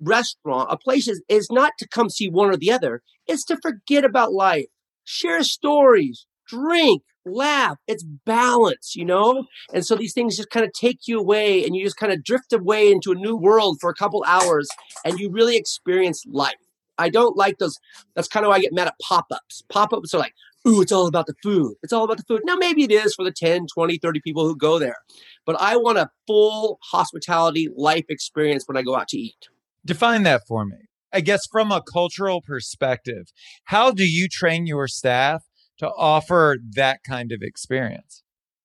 restaurant, 0.00 0.68
a 0.70 0.76
place 0.76 1.08
is, 1.08 1.22
is 1.28 1.48
not 1.50 1.72
to 1.78 1.88
come 1.88 2.10
see 2.10 2.28
one 2.28 2.50
or 2.50 2.56
the 2.56 2.72
other, 2.72 3.02
it's 3.26 3.44
to 3.44 3.56
forget 3.62 4.04
about 4.04 4.32
life, 4.32 4.66
share 5.04 5.42
stories, 5.42 6.26
drink, 6.46 7.02
laugh. 7.26 7.78
It's 7.86 8.02
balance, 8.02 8.94
you 8.94 9.04
know? 9.04 9.46
And 9.72 9.84
so 9.84 9.96
these 9.96 10.12
things 10.12 10.36
just 10.36 10.50
kind 10.50 10.66
of 10.66 10.72
take 10.72 11.06
you 11.06 11.18
away 11.18 11.64
and 11.64 11.74
you 11.74 11.84
just 11.84 11.96
kind 11.96 12.12
of 12.12 12.22
drift 12.22 12.52
away 12.52 12.90
into 12.92 13.12
a 13.12 13.16
new 13.16 13.36
world 13.36 13.78
for 13.80 13.90
a 13.90 13.94
couple 13.94 14.24
hours 14.26 14.68
and 15.04 15.18
you 15.18 15.30
really 15.30 15.56
experience 15.56 16.24
life. 16.26 16.54
I 16.98 17.08
don't 17.08 17.36
like 17.36 17.58
those. 17.58 17.76
That's 18.14 18.28
kind 18.28 18.46
of 18.46 18.50
why 18.50 18.56
I 18.56 18.60
get 18.60 18.72
mad 18.72 18.86
at 18.86 18.94
pop 19.02 19.26
ups. 19.30 19.64
Pop 19.68 19.92
ups 19.92 20.14
are 20.14 20.18
like, 20.18 20.34
ooh, 20.66 20.80
it's 20.80 20.92
all 20.92 21.06
about 21.06 21.26
the 21.26 21.34
food. 21.42 21.74
It's 21.82 21.92
all 21.92 22.04
about 22.04 22.18
the 22.18 22.22
food. 22.24 22.42
Now, 22.44 22.54
maybe 22.54 22.84
it 22.84 22.92
is 22.92 23.14
for 23.14 23.24
the 23.24 23.32
10, 23.32 23.66
20, 23.72 23.98
30 23.98 24.20
people 24.20 24.46
who 24.46 24.56
go 24.56 24.78
there, 24.78 24.96
but 25.46 25.60
I 25.60 25.76
want 25.76 25.98
a 25.98 26.10
full 26.26 26.78
hospitality 26.90 27.68
life 27.74 28.04
experience 28.08 28.64
when 28.66 28.76
I 28.76 28.82
go 28.82 28.96
out 28.96 29.08
to 29.08 29.18
eat. 29.18 29.48
Define 29.84 30.22
that 30.24 30.42
for 30.46 30.64
me. 30.64 30.76
I 31.12 31.20
guess 31.20 31.42
from 31.50 31.70
a 31.70 31.82
cultural 31.82 32.40
perspective, 32.40 33.26
how 33.64 33.92
do 33.92 34.04
you 34.04 34.28
train 34.28 34.66
your 34.66 34.88
staff 34.88 35.44
to 35.78 35.88
offer 35.88 36.56
that 36.74 37.00
kind 37.06 37.30
of 37.30 37.38
experience? 37.42 38.22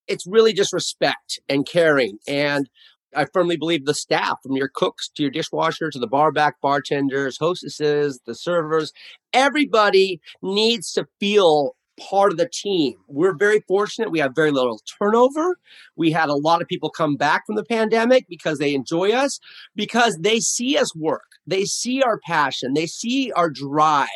It's 0.07 0.25
really 0.25 0.53
just 0.53 0.73
respect 0.73 1.39
and 1.47 1.65
caring. 1.67 2.17
And 2.27 2.67
I 3.15 3.25
firmly 3.25 3.57
believe 3.57 3.85
the 3.85 3.93
staff, 3.93 4.37
from 4.43 4.55
your 4.55 4.69
cooks 4.73 5.09
to 5.15 5.23
your 5.23 5.31
dishwasher 5.31 5.89
to 5.89 5.99
the 5.99 6.07
bar 6.07 6.31
back 6.31 6.55
bartenders, 6.61 7.37
hostesses, 7.39 8.19
the 8.25 8.35
servers, 8.35 8.91
everybody 9.33 10.19
needs 10.41 10.91
to 10.93 11.05
feel 11.19 11.75
part 11.99 12.31
of 12.31 12.37
the 12.37 12.49
team. 12.49 12.95
We're 13.07 13.35
very 13.35 13.61
fortunate. 13.61 14.11
We 14.11 14.19
have 14.19 14.35
very 14.35 14.51
little 14.51 14.81
turnover. 14.97 15.57
We 15.95 16.11
had 16.11 16.29
a 16.29 16.35
lot 16.35 16.61
of 16.61 16.67
people 16.67 16.89
come 16.89 17.15
back 17.15 17.45
from 17.45 17.55
the 17.55 17.63
pandemic 17.63 18.27
because 18.27 18.59
they 18.59 18.73
enjoy 18.73 19.11
us, 19.11 19.39
because 19.75 20.17
they 20.17 20.39
see 20.39 20.77
us 20.77 20.95
work. 20.95 21.23
They 21.45 21.65
see 21.65 22.01
our 22.01 22.19
passion. 22.19 22.73
They 22.73 22.87
see 22.87 23.31
our 23.33 23.49
drive. 23.49 24.07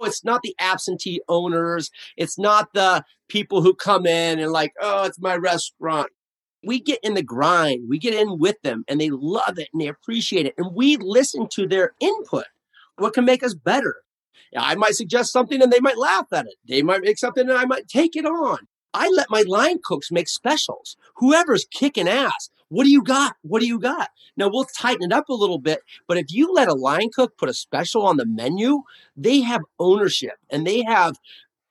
It's 0.00 0.24
not 0.24 0.42
the 0.42 0.54
absentee 0.58 1.20
owners. 1.28 1.90
It's 2.16 2.38
not 2.38 2.74
the 2.74 3.04
people 3.28 3.62
who 3.62 3.74
come 3.74 4.06
in 4.06 4.38
and 4.38 4.52
like, 4.52 4.74
oh, 4.80 5.04
it's 5.04 5.20
my 5.20 5.36
restaurant. 5.36 6.08
We 6.62 6.80
get 6.80 7.00
in 7.02 7.14
the 7.14 7.22
grind. 7.22 7.88
We 7.88 7.98
get 7.98 8.14
in 8.14 8.38
with 8.38 8.60
them 8.62 8.84
and 8.88 9.00
they 9.00 9.10
love 9.10 9.58
it 9.58 9.68
and 9.72 9.80
they 9.80 9.88
appreciate 9.88 10.46
it. 10.46 10.54
And 10.58 10.74
we 10.74 10.96
listen 10.96 11.48
to 11.52 11.66
their 11.66 11.92
input. 12.00 12.44
What 12.96 13.14
can 13.14 13.24
make 13.24 13.42
us 13.42 13.54
better? 13.54 13.96
I 14.56 14.74
might 14.74 14.94
suggest 14.94 15.32
something 15.32 15.62
and 15.62 15.72
they 15.72 15.80
might 15.80 15.98
laugh 15.98 16.26
at 16.32 16.46
it. 16.46 16.54
They 16.66 16.82
might 16.82 17.02
make 17.02 17.18
something 17.18 17.48
and 17.48 17.58
I 17.58 17.64
might 17.64 17.88
take 17.88 18.16
it 18.16 18.26
on. 18.26 18.58
I 18.92 19.08
let 19.08 19.30
my 19.30 19.42
line 19.46 19.78
cooks 19.82 20.12
make 20.12 20.28
specials. 20.28 20.96
Whoever's 21.16 21.66
kicking 21.70 22.08
ass, 22.08 22.50
what 22.68 22.84
do 22.84 22.90
you 22.90 23.02
got? 23.02 23.36
What 23.42 23.60
do 23.60 23.66
you 23.66 23.78
got? 23.78 24.10
Now 24.36 24.48
we'll 24.48 24.64
tighten 24.64 25.10
it 25.10 25.12
up 25.12 25.28
a 25.28 25.34
little 25.34 25.58
bit, 25.58 25.80
but 26.06 26.16
if 26.16 26.26
you 26.30 26.52
let 26.52 26.68
a 26.68 26.74
line 26.74 27.10
cook 27.14 27.36
put 27.36 27.48
a 27.48 27.54
special 27.54 28.06
on 28.06 28.16
the 28.16 28.26
menu, 28.26 28.82
they 29.16 29.40
have 29.40 29.62
ownership 29.78 30.34
and 30.50 30.66
they 30.66 30.82
have 30.84 31.16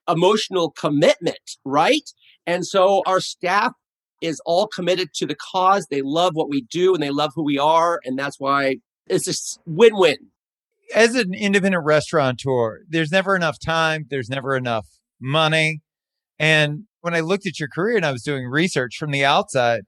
emotional 0.08 0.70
commitment, 0.70 1.56
right? 1.64 2.10
And 2.46 2.66
so 2.66 3.02
our 3.06 3.20
staff 3.20 3.72
is 4.20 4.40
all 4.44 4.66
committed 4.66 5.12
to 5.14 5.26
the 5.26 5.36
cause. 5.36 5.86
They 5.90 6.02
love 6.02 6.34
what 6.34 6.48
we 6.48 6.62
do 6.62 6.94
and 6.94 7.02
they 7.02 7.10
love 7.10 7.32
who 7.34 7.42
we 7.42 7.58
are. 7.58 8.00
And 8.04 8.18
that's 8.18 8.38
why 8.38 8.76
it's 9.06 9.24
just 9.24 9.60
win 9.66 9.96
win 9.96 10.30
as 10.94 11.14
an 11.14 11.34
independent 11.34 11.84
restaurateur, 11.84 12.80
there's 12.88 13.10
never 13.10 13.34
enough 13.36 13.58
time, 13.58 14.06
there's 14.08 14.28
never 14.30 14.56
enough 14.56 14.86
money. 15.20 15.80
And 16.38 16.84
when 17.00 17.14
I 17.14 17.20
looked 17.20 17.46
at 17.46 17.58
your 17.58 17.68
career 17.68 17.96
and 17.96 18.06
I 18.06 18.12
was 18.12 18.22
doing 18.22 18.46
research 18.46 18.96
from 18.96 19.10
the 19.10 19.24
outside, 19.24 19.82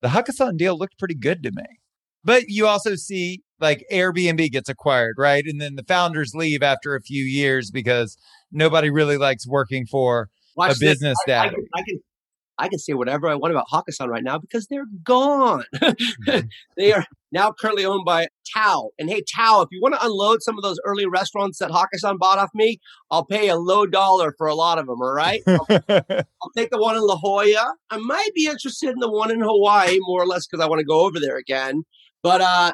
the 0.00 0.08
Hakkasan 0.08 0.56
deal 0.56 0.78
looked 0.78 0.98
pretty 0.98 1.14
good 1.14 1.42
to 1.42 1.50
me. 1.52 1.64
But 2.24 2.44
you 2.48 2.66
also 2.66 2.94
see 2.94 3.42
like 3.60 3.84
Airbnb 3.90 4.50
gets 4.50 4.68
acquired, 4.68 5.16
right? 5.18 5.44
And 5.46 5.60
then 5.60 5.74
the 5.76 5.84
founders 5.84 6.32
leave 6.34 6.62
after 6.62 6.94
a 6.94 7.02
few 7.02 7.24
years 7.24 7.70
because 7.70 8.16
nobody 8.50 8.90
really 8.90 9.16
likes 9.16 9.46
working 9.46 9.86
for 9.86 10.28
Watch 10.56 10.76
a 10.76 10.80
business 10.80 11.16
this. 11.26 11.36
I, 11.36 11.44
I, 11.44 11.48
can, 11.48 11.66
I 11.74 11.82
can 11.82 12.00
I 12.58 12.68
can 12.68 12.78
say 12.78 12.92
whatever 12.92 13.28
I 13.28 13.34
want 13.34 13.52
about 13.52 13.66
Hakkasan 13.72 14.08
right 14.08 14.22
now 14.22 14.38
because 14.38 14.66
they're 14.66 14.86
gone. 15.04 15.64
they 16.76 16.92
are 16.92 17.04
now 17.32 17.52
currently 17.52 17.84
owned 17.84 18.04
by 18.04 18.28
Tao. 18.54 18.90
And 18.98 19.08
hey, 19.08 19.22
Tao, 19.34 19.62
if 19.62 19.68
you 19.70 19.80
want 19.80 19.94
to 19.94 20.04
unload 20.04 20.42
some 20.42 20.58
of 20.58 20.62
those 20.62 20.78
early 20.84 21.06
restaurants 21.06 21.58
that 21.58 21.70
Hakkasan 21.70 22.18
bought 22.18 22.38
off 22.38 22.50
me, 22.54 22.78
I'll 23.10 23.24
pay 23.24 23.48
a 23.48 23.56
low 23.56 23.86
dollar 23.86 24.34
for 24.36 24.46
a 24.46 24.54
lot 24.54 24.78
of 24.78 24.86
them. 24.86 25.00
All 25.00 25.12
right. 25.12 25.42
I'll, 25.46 25.66
I'll 25.88 26.50
take 26.56 26.70
the 26.70 26.78
one 26.78 26.96
in 26.96 27.02
La 27.02 27.16
Jolla. 27.16 27.74
I 27.90 27.96
might 27.96 28.30
be 28.34 28.46
interested 28.46 28.90
in 28.90 28.98
the 28.98 29.10
one 29.10 29.30
in 29.30 29.40
Hawaii 29.40 29.98
more 30.00 30.22
or 30.22 30.26
less 30.26 30.46
because 30.46 30.62
I 30.62 30.68
want 30.68 30.80
to 30.80 30.86
go 30.86 31.00
over 31.00 31.18
there 31.18 31.38
again. 31.38 31.82
But 32.22 32.42
uh, 32.42 32.72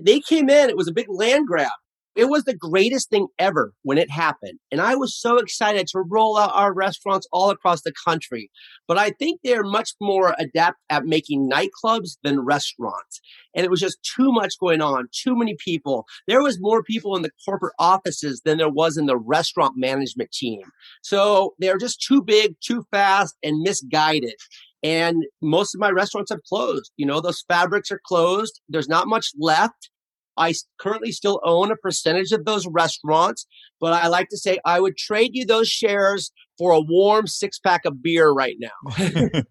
they 0.00 0.20
came 0.20 0.48
in. 0.48 0.70
It 0.70 0.76
was 0.76 0.88
a 0.88 0.92
big 0.92 1.06
land 1.08 1.46
grab. 1.46 1.70
It 2.18 2.28
was 2.28 2.42
the 2.42 2.56
greatest 2.56 3.10
thing 3.10 3.28
ever 3.38 3.74
when 3.82 3.96
it 3.96 4.10
happened. 4.10 4.58
And 4.72 4.80
I 4.80 4.96
was 4.96 5.16
so 5.16 5.38
excited 5.38 5.86
to 5.86 6.00
roll 6.00 6.36
out 6.36 6.50
our 6.52 6.74
restaurants 6.74 7.28
all 7.32 7.50
across 7.50 7.82
the 7.82 7.92
country. 8.04 8.50
But 8.88 8.98
I 8.98 9.10
think 9.10 9.40
they're 9.44 9.62
much 9.62 9.90
more 10.00 10.34
adept 10.36 10.78
at 10.90 11.04
making 11.04 11.48
nightclubs 11.48 12.16
than 12.24 12.40
restaurants. 12.40 13.20
And 13.54 13.64
it 13.64 13.70
was 13.70 13.78
just 13.78 13.98
too 14.02 14.32
much 14.32 14.54
going 14.58 14.82
on, 14.82 15.06
too 15.12 15.36
many 15.36 15.56
people. 15.64 16.06
There 16.26 16.42
was 16.42 16.58
more 16.60 16.82
people 16.82 17.14
in 17.14 17.22
the 17.22 17.30
corporate 17.44 17.74
offices 17.78 18.42
than 18.44 18.58
there 18.58 18.68
was 18.68 18.96
in 18.96 19.06
the 19.06 19.16
restaurant 19.16 19.74
management 19.76 20.32
team. 20.32 20.62
So 21.02 21.54
they're 21.60 21.78
just 21.78 22.02
too 22.02 22.20
big, 22.20 22.56
too 22.60 22.84
fast, 22.90 23.36
and 23.44 23.62
misguided. 23.62 24.34
And 24.82 25.22
most 25.40 25.72
of 25.72 25.80
my 25.80 25.90
restaurants 25.90 26.32
have 26.32 26.42
closed. 26.42 26.90
You 26.96 27.06
know, 27.06 27.20
those 27.20 27.44
fabrics 27.46 27.92
are 27.92 28.00
closed. 28.04 28.60
There's 28.68 28.88
not 28.88 29.06
much 29.06 29.30
left. 29.38 29.90
I 30.38 30.54
currently 30.78 31.12
still 31.12 31.40
own 31.44 31.70
a 31.70 31.76
percentage 31.76 32.32
of 32.32 32.44
those 32.44 32.66
restaurants, 32.66 33.46
but 33.80 33.92
I 33.92 34.06
like 34.08 34.28
to 34.30 34.38
say 34.38 34.58
I 34.64 34.80
would 34.80 34.96
trade 34.96 35.30
you 35.32 35.44
those 35.44 35.68
shares 35.68 36.32
for 36.56 36.72
a 36.72 36.80
warm 36.80 37.26
six 37.26 37.58
pack 37.58 37.84
of 37.84 38.02
beer 38.02 38.30
right 38.30 38.56
now. 38.58 38.68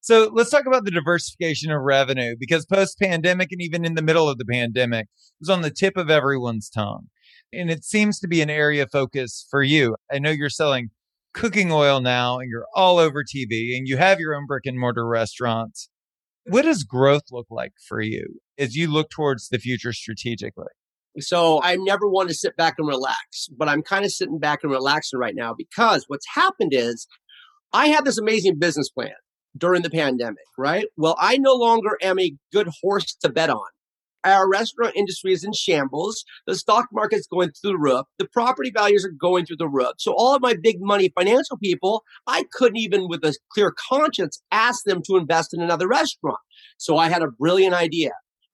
so 0.01 0.29
let's 0.33 0.49
talk 0.49 0.65
about 0.65 0.85
the 0.85 0.91
diversification 0.91 1.71
of 1.71 1.81
revenue 1.81 2.35
because 2.39 2.65
post 2.65 2.99
pandemic 2.99 3.51
and 3.51 3.61
even 3.61 3.85
in 3.85 3.95
the 3.95 4.01
middle 4.01 4.29
of 4.29 4.37
the 4.37 4.45
pandemic 4.45 5.05
it 5.05 5.41
was 5.41 5.49
on 5.49 5.61
the 5.61 5.71
tip 5.71 5.97
of 5.97 6.09
everyone's 6.09 6.69
tongue. 6.69 7.07
And 7.51 7.69
it 7.69 7.83
seems 7.83 8.19
to 8.19 8.27
be 8.27 8.41
an 8.41 8.49
area 8.49 8.83
of 8.83 8.91
focus 8.91 9.45
for 9.49 9.61
you. 9.61 9.95
I 10.11 10.19
know 10.19 10.31
you're 10.31 10.49
selling 10.49 10.89
cooking 11.33 11.71
oil 11.71 11.99
now 11.99 12.39
and 12.39 12.49
you're 12.49 12.67
all 12.75 12.97
over 12.97 13.23
TV 13.23 13.77
and 13.77 13.87
you 13.87 13.97
have 13.97 14.19
your 14.19 14.35
own 14.35 14.45
brick 14.45 14.65
and 14.65 14.79
mortar 14.79 15.07
restaurants. 15.07 15.89
What 16.45 16.63
does 16.63 16.83
growth 16.83 17.23
look 17.31 17.47
like 17.49 17.73
for 17.87 18.01
you 18.01 18.39
as 18.57 18.75
you 18.75 18.91
look 18.91 19.09
towards 19.09 19.49
the 19.49 19.59
future 19.59 19.93
strategically? 19.93 20.67
So 21.19 21.61
I 21.61 21.75
never 21.75 22.07
want 22.07 22.29
to 22.29 22.35
sit 22.35 22.57
back 22.57 22.75
and 22.77 22.87
relax, 22.87 23.47
but 23.55 23.69
I'm 23.69 23.83
kind 23.83 24.03
of 24.03 24.11
sitting 24.11 24.39
back 24.39 24.59
and 24.63 24.71
relaxing 24.71 25.19
right 25.19 25.35
now 25.35 25.53
because 25.55 26.05
what's 26.07 26.25
happened 26.33 26.71
is 26.73 27.07
I 27.71 27.87
had 27.87 28.05
this 28.05 28.17
amazing 28.17 28.57
business 28.57 28.89
plan 28.89 29.13
during 29.55 29.83
the 29.83 29.89
pandemic, 29.89 30.45
right? 30.57 30.85
Well, 30.97 31.15
I 31.19 31.37
no 31.37 31.53
longer 31.53 31.97
am 32.01 32.19
a 32.19 32.35
good 32.51 32.69
horse 32.81 33.15
to 33.21 33.29
bet 33.29 33.51
on. 33.51 33.65
Our 34.25 34.49
restaurant 34.49 34.95
industry 34.95 35.33
is 35.33 35.43
in 35.43 35.51
shambles. 35.51 36.23
The 36.47 36.55
stock 36.55 36.87
market's 36.93 37.27
going 37.27 37.51
through 37.51 37.73
the 37.73 37.77
roof. 37.77 38.05
The 38.17 38.27
property 38.31 38.71
values 38.73 39.03
are 39.05 39.11
going 39.11 39.45
through 39.45 39.57
the 39.57 39.67
roof. 39.67 39.95
So 39.97 40.13
all 40.13 40.33
of 40.33 40.41
my 40.41 40.55
big 40.59 40.77
money 40.79 41.11
financial 41.13 41.57
people, 41.57 42.03
I 42.25 42.45
couldn't 42.53 42.77
even 42.77 43.09
with 43.09 43.23
a 43.25 43.35
clear 43.51 43.73
conscience 43.89 44.41
ask 44.49 44.85
them 44.85 45.01
to 45.07 45.17
invest 45.17 45.53
in 45.53 45.61
another 45.61 45.89
restaurant. 45.89 46.39
So 46.77 46.97
I 46.97 47.09
had 47.09 47.21
a 47.21 47.27
brilliant 47.27 47.73
idea. 47.73 48.11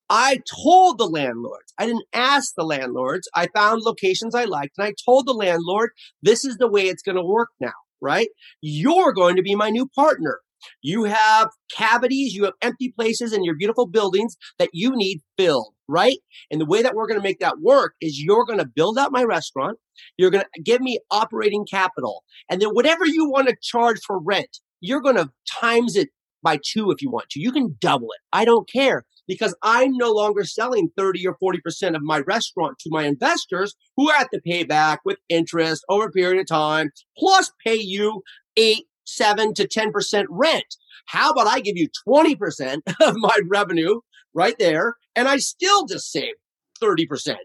I 0.09 0.41
told 0.63 0.97
the 0.97 1.07
landlords, 1.07 1.73
I 1.77 1.85
didn't 1.85 2.05
ask 2.13 2.53
the 2.55 2.63
landlords. 2.63 3.29
I 3.35 3.47
found 3.55 3.83
locations 3.83 4.33
I 4.33 4.45
liked 4.45 4.77
and 4.77 4.87
I 4.87 4.93
told 5.05 5.27
the 5.27 5.33
landlord, 5.33 5.91
this 6.21 6.43
is 6.43 6.57
the 6.57 6.67
way 6.67 6.87
it's 6.87 7.03
going 7.03 7.15
to 7.15 7.23
work 7.23 7.49
now, 7.59 7.73
right? 8.01 8.29
You're 8.61 9.13
going 9.13 9.35
to 9.35 9.43
be 9.43 9.55
my 9.55 9.69
new 9.69 9.87
partner. 9.87 10.39
You 10.81 11.05
have 11.05 11.49
cavities, 11.73 12.33
you 12.33 12.43
have 12.43 12.53
empty 12.61 12.91
places 12.91 13.33
in 13.33 13.43
your 13.43 13.55
beautiful 13.55 13.87
buildings 13.87 14.35
that 14.57 14.69
you 14.73 14.91
need 14.93 15.21
filled, 15.37 15.73
right? 15.87 16.17
And 16.51 16.59
the 16.59 16.65
way 16.65 16.81
that 16.81 16.95
we're 16.95 17.07
going 17.07 17.19
to 17.19 17.23
make 17.23 17.39
that 17.39 17.61
work 17.61 17.93
is 18.01 18.19
you're 18.19 18.45
going 18.45 18.59
to 18.59 18.65
build 18.65 18.97
out 18.97 19.11
my 19.11 19.23
restaurant. 19.23 19.77
You're 20.17 20.31
going 20.31 20.43
to 20.53 20.61
give 20.61 20.81
me 20.81 20.99
operating 21.11 21.65
capital. 21.65 22.23
And 22.49 22.61
then 22.61 22.69
whatever 22.69 23.05
you 23.05 23.29
want 23.29 23.47
to 23.47 23.55
charge 23.61 23.99
for 24.05 24.19
rent, 24.19 24.59
you're 24.81 25.01
going 25.01 25.15
to 25.15 25.29
times 25.61 25.95
it 25.95 26.09
by 26.41 26.59
two 26.63 26.91
if 26.91 27.01
you 27.01 27.09
want 27.09 27.29
to. 27.29 27.39
You 27.39 27.51
can 27.51 27.77
double 27.79 28.07
it. 28.11 28.19
I 28.33 28.43
don't 28.43 28.69
care 28.69 29.05
because 29.29 29.55
I'm 29.61 29.95
no 29.95 30.11
longer 30.11 30.43
selling 30.43 30.89
30 30.97 31.27
or 31.27 31.37
40% 31.41 31.95
of 31.95 32.01
my 32.01 32.19
restaurant 32.21 32.79
to 32.79 32.89
my 32.89 33.05
investors 33.05 33.75
who 33.95 34.09
have 34.09 34.29
to 34.31 34.41
pay 34.41 34.63
back 34.63 35.01
with 35.05 35.19
interest 35.29 35.85
over 35.87 36.07
a 36.07 36.11
period 36.11 36.41
of 36.41 36.47
time, 36.47 36.89
plus 37.15 37.51
pay 37.65 37.75
you 37.75 38.23
eight, 38.57 38.85
seven 39.05 39.53
to 39.53 39.67
10% 39.67 40.25
rent. 40.29 40.75
How 41.05 41.29
about 41.29 41.47
I 41.47 41.59
give 41.59 41.77
you 41.77 41.89
20% 42.07 42.81
of 43.01 43.15
my 43.17 43.39
revenue 43.45 44.01
right 44.33 44.55
there 44.57 44.95
and 45.15 45.27
I 45.27 45.37
still 45.37 45.85
just 45.85 46.11
save 46.11 46.33
30%. 46.81 47.35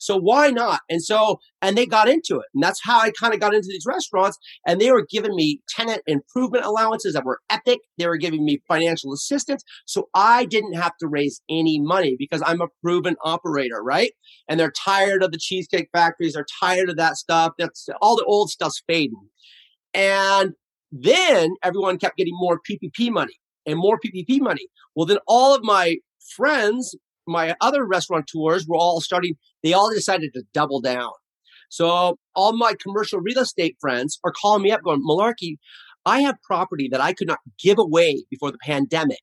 So 0.00 0.16
why 0.16 0.48
not? 0.50 0.80
And 0.88 1.02
so, 1.02 1.40
and 1.60 1.76
they 1.76 1.84
got 1.84 2.08
into 2.08 2.36
it. 2.36 2.46
And 2.54 2.62
that's 2.62 2.80
how 2.82 2.98
I 3.00 3.12
kind 3.12 3.34
of 3.34 3.40
got 3.40 3.54
into 3.54 3.68
these 3.68 3.84
restaurants. 3.86 4.38
And 4.66 4.80
they 4.80 4.90
were 4.90 5.06
giving 5.08 5.36
me 5.36 5.60
tenant 5.68 6.02
improvement 6.06 6.64
allowances 6.64 7.12
that 7.12 7.24
were 7.24 7.40
epic. 7.50 7.80
They 7.98 8.08
were 8.08 8.16
giving 8.16 8.44
me 8.44 8.62
financial 8.66 9.12
assistance. 9.12 9.62
So 9.84 10.08
I 10.14 10.46
didn't 10.46 10.72
have 10.72 10.96
to 11.00 11.06
raise 11.06 11.42
any 11.50 11.78
money 11.78 12.16
because 12.18 12.42
I'm 12.44 12.62
a 12.62 12.68
proven 12.82 13.16
operator, 13.24 13.82
right? 13.82 14.12
And 14.48 14.58
they're 14.58 14.72
tired 14.72 15.22
of 15.22 15.32
the 15.32 15.38
cheesecake 15.38 15.90
factories. 15.92 16.32
They're 16.32 16.46
tired 16.60 16.88
of 16.88 16.96
that 16.96 17.16
stuff. 17.16 17.52
That's 17.58 17.88
all 18.00 18.16
the 18.16 18.24
old 18.24 18.50
stuff's 18.50 18.82
fading. 18.86 19.28
And 19.92 20.54
then 20.90 21.54
everyone 21.62 21.98
kept 21.98 22.16
getting 22.16 22.34
more 22.36 22.58
PPP 22.58 23.10
money 23.10 23.38
and 23.66 23.78
more 23.78 23.98
PPP 23.98 24.40
money. 24.40 24.66
Well, 24.96 25.06
then 25.06 25.18
all 25.26 25.54
of 25.54 25.62
my 25.62 25.98
friends 26.36 26.96
my 27.30 27.54
other 27.60 27.86
restaurateurs 27.86 28.66
were 28.66 28.76
all 28.76 29.00
starting, 29.00 29.34
they 29.62 29.72
all 29.72 29.90
decided 29.90 30.32
to 30.34 30.42
double 30.52 30.80
down. 30.80 31.12
So 31.70 32.18
all 32.34 32.56
my 32.56 32.74
commercial 32.82 33.20
real 33.20 33.38
estate 33.38 33.76
friends 33.80 34.18
are 34.24 34.32
calling 34.32 34.62
me 34.62 34.72
up 34.72 34.82
going, 34.82 35.02
Malarkey, 35.08 35.56
I 36.04 36.20
have 36.20 36.36
property 36.42 36.88
that 36.90 37.00
I 37.00 37.12
could 37.12 37.28
not 37.28 37.38
give 37.62 37.78
away 37.78 38.24
before 38.30 38.50
the 38.50 38.58
pandemic. 38.62 39.18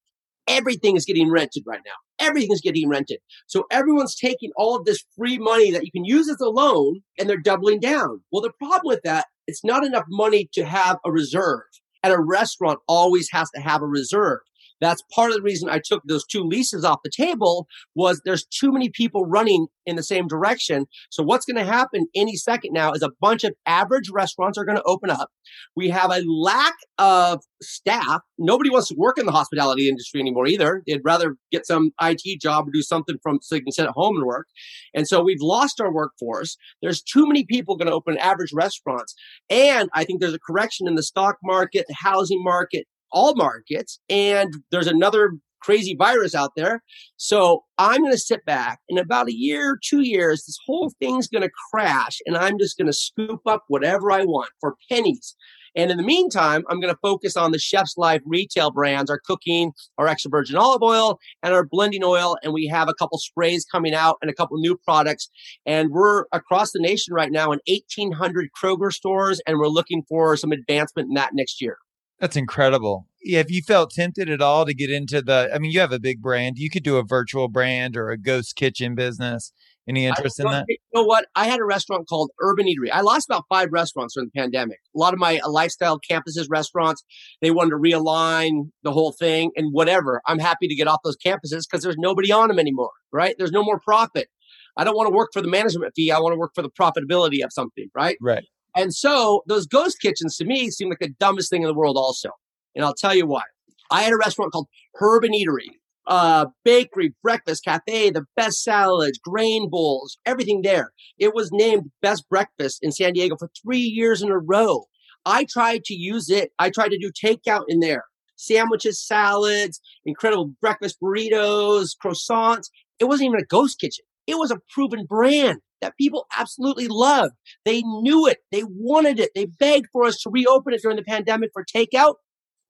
Everything 0.47 0.95
is 0.95 1.05
getting 1.05 1.29
rented 1.29 1.63
right 1.67 1.81
now. 1.85 2.25
Everything 2.25 2.53
is 2.53 2.61
getting 2.61 2.87
rented. 2.87 3.19
So 3.47 3.65
everyone's 3.69 4.15
taking 4.15 4.51
all 4.55 4.77
of 4.77 4.85
this 4.85 5.03
free 5.17 5.37
money 5.37 5.71
that 5.71 5.83
you 5.83 5.91
can 5.91 6.05
use 6.05 6.29
as 6.29 6.39
a 6.39 6.49
loan 6.49 7.01
and 7.19 7.29
they're 7.29 7.37
doubling 7.37 7.81
down. 7.81 8.21
Well, 8.31 8.41
the 8.41 8.53
problem 8.57 8.83
with 8.85 9.01
that, 9.03 9.25
it's 9.45 9.65
not 9.65 9.85
enough 9.85 10.05
money 10.07 10.49
to 10.53 10.63
have 10.63 10.97
a 11.05 11.11
reserve. 11.11 11.63
And 12.03 12.13
a 12.13 12.19
restaurant 12.19 12.79
always 12.87 13.27
has 13.33 13.49
to 13.55 13.61
have 13.61 13.81
a 13.81 13.87
reserve. 13.87 14.39
That's 14.81 15.01
part 15.13 15.31
of 15.31 15.37
the 15.37 15.41
reason 15.41 15.69
I 15.69 15.81
took 15.83 16.03
those 16.05 16.25
two 16.25 16.43
leases 16.43 16.83
off 16.83 16.99
the 17.03 17.11
table 17.15 17.67
was 17.95 18.21
there's 18.23 18.45
too 18.45 18.71
many 18.71 18.89
people 18.89 19.25
running 19.25 19.67
in 19.85 19.95
the 19.95 20.03
same 20.03 20.27
direction. 20.27 20.85
So 21.09 21.23
what's 21.23 21.45
going 21.45 21.63
to 21.63 21.71
happen 21.71 22.07
any 22.15 22.35
second 22.35 22.73
now 22.73 22.91
is 22.91 23.01
a 23.01 23.11
bunch 23.21 23.43
of 23.43 23.53
average 23.65 24.09
restaurants 24.11 24.57
are 24.57 24.65
going 24.65 24.77
to 24.77 24.83
open 24.85 25.09
up. 25.09 25.29
We 25.75 25.89
have 25.89 26.11
a 26.11 26.23
lack 26.27 26.75
of 26.97 27.41
staff. 27.61 28.21
Nobody 28.37 28.69
wants 28.69 28.89
to 28.89 28.95
work 28.97 29.17
in 29.17 29.25
the 29.25 29.31
hospitality 29.31 29.87
industry 29.87 30.19
anymore 30.19 30.45
either. 30.47 30.83
They'd 30.85 31.01
rather 31.03 31.35
get 31.51 31.65
some 31.65 31.91
IT 32.01 32.41
job 32.41 32.67
or 32.67 32.71
do 32.71 32.81
something 32.81 33.17
from 33.23 33.39
so 33.41 33.55
they 33.55 33.61
can 33.61 33.71
sit 33.71 33.85
at 33.85 33.91
home 33.91 34.17
and 34.17 34.25
work. 34.25 34.47
And 34.93 35.07
so 35.07 35.23
we've 35.23 35.41
lost 35.41 35.79
our 35.79 35.91
workforce. 35.91 36.57
There's 36.81 37.01
too 37.01 37.25
many 37.25 37.45
people 37.45 37.77
going 37.77 37.87
to 37.87 37.93
open 37.93 38.17
average 38.17 38.51
restaurants. 38.53 39.15
And 39.49 39.89
I 39.93 40.03
think 40.03 40.19
there's 40.19 40.33
a 40.33 40.39
correction 40.39 40.87
in 40.87 40.95
the 40.95 41.03
stock 41.03 41.37
market, 41.43 41.85
the 41.87 41.95
housing 41.97 42.43
market, 42.43 42.85
all 43.11 43.35
markets. 43.35 43.99
And 44.09 44.53
there's 44.71 44.87
another 44.87 45.33
crazy 45.61 45.95
virus 45.97 46.35
out 46.35 46.51
there. 46.55 46.83
So 47.17 47.63
I'm 47.77 48.01
going 48.01 48.13
to 48.13 48.17
sit 48.17 48.45
back 48.45 48.79
in 48.89 48.97
about 48.97 49.27
a 49.27 49.35
year, 49.35 49.77
two 49.83 50.01
years, 50.01 50.45
this 50.45 50.57
whole 50.65 50.93
thing's 50.99 51.27
going 51.27 51.41
to 51.41 51.51
crash 51.71 52.19
and 52.25 52.37
I'm 52.37 52.57
just 52.59 52.77
going 52.77 52.87
to 52.87 52.93
scoop 52.93 53.41
up 53.45 53.63
whatever 53.67 54.11
I 54.11 54.23
want 54.23 54.49
for 54.59 54.75
pennies. 54.89 55.35
And 55.75 55.91
in 55.91 55.97
the 55.97 56.03
meantime, 56.03 56.63
I'm 56.69 56.79
going 56.79 56.93
to 56.93 56.99
focus 57.03 57.37
on 57.37 57.51
the 57.51 57.59
Chef's 57.59 57.97
Life 57.97 58.21
retail 58.25 58.71
brands, 58.71 59.11
our 59.11 59.19
cooking, 59.23 59.73
our 59.99 60.07
extra 60.07 60.29
virgin 60.29 60.55
olive 60.55 60.81
oil, 60.81 61.19
and 61.43 61.53
our 61.53 61.63
blending 61.63 62.03
oil. 62.03 62.35
And 62.41 62.51
we 62.51 62.65
have 62.67 62.89
a 62.89 62.95
couple 62.95 63.19
sprays 63.19 63.63
coming 63.63 63.93
out 63.93 64.17
and 64.21 64.31
a 64.31 64.33
couple 64.33 64.57
new 64.57 64.75
products. 64.75 65.29
And 65.67 65.91
we're 65.91 66.25
across 66.31 66.71
the 66.71 66.79
nation 66.79 67.13
right 67.13 67.31
now 67.31 67.51
in 67.51 67.59
1,800 67.67 68.49
Kroger 68.59 68.91
stores, 68.91 69.39
and 69.45 69.59
we're 69.59 69.67
looking 69.67 70.01
for 70.09 70.35
some 70.35 70.51
advancement 70.51 71.09
in 71.09 71.13
that 71.13 71.35
next 71.35 71.61
year. 71.61 71.77
That's 72.19 72.35
incredible. 72.35 73.07
Yeah, 73.21 73.39
have 73.39 73.51
you 73.51 73.61
felt 73.61 73.91
tempted 73.91 74.29
at 74.29 74.41
all 74.41 74.65
to 74.65 74.73
get 74.73 74.89
into 74.89 75.21
the? 75.21 75.49
I 75.53 75.59
mean, 75.59 75.71
you 75.71 75.79
have 75.79 75.91
a 75.91 75.99
big 75.99 76.21
brand. 76.21 76.57
You 76.57 76.69
could 76.69 76.83
do 76.83 76.97
a 76.97 77.03
virtual 77.03 77.47
brand 77.47 77.97
or 77.97 78.09
a 78.09 78.17
ghost 78.17 78.55
kitchen 78.55 78.95
business. 78.95 79.51
Any 79.87 80.05
interest 80.05 80.39
in 80.39 80.47
that? 80.47 80.65
You 80.67 80.77
know 80.93 81.03
what? 81.03 81.27
I 81.33 81.45
had 81.45 81.61
a 81.61 81.63
restaurant 81.63 82.09
called 82.09 82.31
Herb 82.39 82.59
and 82.59 82.67
Eatery. 82.67 82.91
I 82.91 83.01
lost 83.01 83.29
about 83.29 83.45
five 83.47 83.69
restaurants 83.71 84.15
during 84.15 84.29
the 84.33 84.37
pandemic. 84.37 84.79
A 84.93 84.99
lot 84.99 85.13
of 85.13 85.19
my 85.19 85.39
uh, 85.39 85.49
lifestyle 85.49 85.97
campuses 85.99 86.47
restaurants, 86.49 87.03
they 87.41 87.51
wanted 87.51 87.69
to 87.69 87.77
realign 87.77 88.69
the 88.83 88.91
whole 88.91 89.13
thing 89.13 89.51
and 89.55 89.71
whatever. 89.71 90.21
I'm 90.25 90.39
happy 90.39 90.67
to 90.67 90.75
get 90.75 90.87
off 90.87 90.99
those 91.05 91.15
campuses 91.15 91.63
because 91.69 91.83
there's 91.83 91.95
nobody 91.97 92.33
on 92.33 92.49
them 92.49 92.59
anymore, 92.59 92.91
right? 93.13 93.35
There's 93.37 93.51
no 93.51 93.63
more 93.63 93.79
profit. 93.79 94.27
I 94.75 94.83
don't 94.83 94.95
want 94.95 95.07
to 95.07 95.15
work 95.15 95.29
for 95.31 95.41
the 95.41 95.47
management 95.47 95.93
fee. 95.95 96.11
I 96.11 96.19
want 96.19 96.33
to 96.33 96.37
work 96.37 96.51
for 96.53 96.61
the 96.61 96.69
profitability 96.69 97.43
of 97.43 97.53
something, 97.53 97.87
right? 97.95 98.17
Right. 98.21 98.45
And 98.77 98.93
so 98.93 99.43
those 99.47 99.65
ghost 99.65 99.99
kitchens 99.99 100.37
to 100.37 100.45
me 100.45 100.69
seem 100.69 100.89
like 100.89 100.99
the 100.99 101.09
dumbest 101.19 101.49
thing 101.49 101.63
in 101.63 101.67
the 101.67 101.73
world 101.73 101.97
also. 101.97 102.29
And 102.75 102.85
I'll 102.85 102.93
tell 102.93 103.15
you 103.15 103.25
why. 103.25 103.41
I 103.89 104.03
had 104.03 104.13
a 104.13 104.17
restaurant 104.17 104.51
called 104.51 104.67
Herb 104.93 105.23
and 105.23 105.33
Eatery, 105.33 105.69
uh, 106.05 106.45
bakery, 106.63 107.15
breakfast, 107.23 107.65
cafe, 107.65 108.11
the 108.11 108.25
best 108.35 108.63
salads, 108.63 109.17
grain 109.17 109.67
bowls, 109.67 110.19
everything 110.27 110.61
there. 110.61 110.91
It 111.17 111.33
was 111.33 111.49
named 111.51 111.89
best 112.03 112.29
breakfast 112.29 112.79
in 112.83 112.91
San 112.91 113.13
Diego 113.13 113.35
for 113.35 113.49
three 113.63 113.79
years 113.79 114.21
in 114.21 114.29
a 114.29 114.37
row. 114.37 114.85
I 115.25 115.45
tried 115.45 115.83
to 115.85 115.95
use 115.95 116.29
it. 116.29 116.51
I 116.59 116.69
tried 116.69 116.89
to 116.89 116.99
do 116.99 117.11
takeout 117.11 117.63
in 117.67 117.79
there. 117.79 118.03
Sandwiches, 118.35 119.03
salads, 119.03 119.81
incredible 120.05 120.53
breakfast 120.61 120.97
burritos, 121.01 121.95
croissants. 122.01 122.69
It 122.99 123.05
wasn't 123.05 123.29
even 123.29 123.39
a 123.39 123.45
ghost 123.45 123.79
kitchen. 123.79 124.05
It 124.27 124.37
was 124.37 124.51
a 124.51 124.61
proven 124.71 125.05
brand 125.05 125.61
that 125.81 125.97
people 125.97 126.25
absolutely 126.37 126.87
loved. 126.87 127.33
They 127.65 127.81
knew 127.81 128.27
it. 128.27 128.39
They 128.51 128.63
wanted 128.63 129.19
it. 129.19 129.31
They 129.35 129.45
begged 129.45 129.87
for 129.91 130.05
us 130.05 130.17
to 130.21 130.29
reopen 130.29 130.73
it 130.73 130.81
during 130.81 130.97
the 130.97 131.03
pandemic 131.03 131.51
for 131.53 131.63
takeout, 131.63 132.15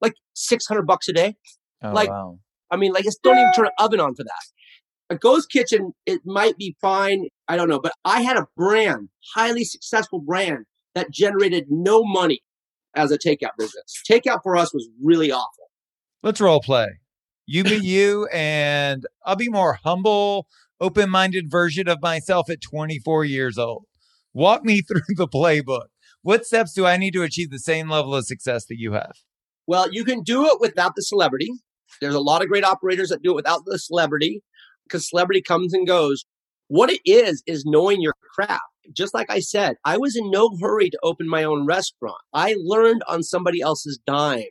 like 0.00 0.14
600 0.34 0.82
bucks 0.86 1.08
a 1.08 1.12
day. 1.12 1.36
Oh, 1.82 1.92
like, 1.92 2.10
wow. 2.10 2.38
I 2.70 2.76
mean, 2.76 2.92
like, 2.92 3.06
it's 3.06 3.18
don't 3.22 3.38
even 3.38 3.52
turn 3.52 3.66
an 3.66 3.72
oven 3.78 4.00
on 4.00 4.14
for 4.14 4.24
that. 4.24 5.14
A 5.14 5.16
ghost 5.16 5.50
kitchen, 5.50 5.94
it 6.04 6.20
might 6.26 6.58
be 6.58 6.76
fine. 6.82 7.28
I 7.48 7.56
don't 7.56 7.68
know, 7.68 7.80
but 7.80 7.94
I 8.04 8.20
had 8.20 8.36
a 8.36 8.46
brand, 8.56 9.08
highly 9.34 9.64
successful 9.64 10.20
brand 10.20 10.66
that 10.94 11.10
generated 11.10 11.66
no 11.70 12.02
money 12.04 12.42
as 12.94 13.10
a 13.10 13.18
takeout 13.18 13.56
business. 13.56 14.02
Takeout 14.10 14.40
for 14.42 14.56
us 14.56 14.74
was 14.74 14.88
really 15.02 15.32
awful. 15.32 15.70
Let's 16.22 16.40
role 16.40 16.60
play. 16.60 16.88
You 17.46 17.64
be 17.64 17.76
you, 17.76 18.26
and 18.26 19.06
I'll 19.24 19.36
be 19.36 19.48
more 19.48 19.78
humble, 19.82 20.46
open 20.80 21.10
minded 21.10 21.50
version 21.50 21.88
of 21.88 22.02
myself 22.02 22.50
at 22.50 22.60
24 22.60 23.24
years 23.24 23.58
old. 23.58 23.84
Walk 24.32 24.64
me 24.64 24.80
through 24.88 25.02
the 25.16 25.28
playbook. 25.28 25.86
What 26.22 26.46
steps 26.46 26.72
do 26.72 26.84
I 26.86 26.96
need 26.96 27.12
to 27.12 27.22
achieve 27.22 27.50
the 27.50 27.58
same 27.58 27.88
level 27.88 28.14
of 28.14 28.26
success 28.26 28.66
that 28.66 28.78
you 28.78 28.92
have? 28.92 29.12
Well, 29.66 29.92
you 29.92 30.04
can 30.04 30.22
do 30.22 30.46
it 30.46 30.60
without 30.60 30.92
the 30.96 31.02
celebrity. 31.02 31.50
There's 32.00 32.14
a 32.14 32.20
lot 32.20 32.42
of 32.42 32.48
great 32.48 32.64
operators 32.64 33.08
that 33.10 33.22
do 33.22 33.32
it 33.32 33.36
without 33.36 33.62
the 33.66 33.78
celebrity 33.78 34.42
because 34.84 35.08
celebrity 35.08 35.42
comes 35.42 35.72
and 35.72 35.86
goes. 35.86 36.24
What 36.68 36.90
it 36.90 37.00
is, 37.06 37.42
is 37.46 37.64
knowing 37.64 38.02
your 38.02 38.14
craft. 38.34 38.62
Just 38.92 39.14
like 39.14 39.30
I 39.30 39.40
said, 39.40 39.76
I 39.84 39.96
was 39.96 40.16
in 40.16 40.30
no 40.30 40.50
hurry 40.60 40.90
to 40.90 40.98
open 41.02 41.28
my 41.28 41.44
own 41.44 41.66
restaurant. 41.66 42.20
I 42.34 42.56
learned 42.58 43.02
on 43.08 43.22
somebody 43.22 43.60
else's 43.60 43.98
dime. 44.06 44.44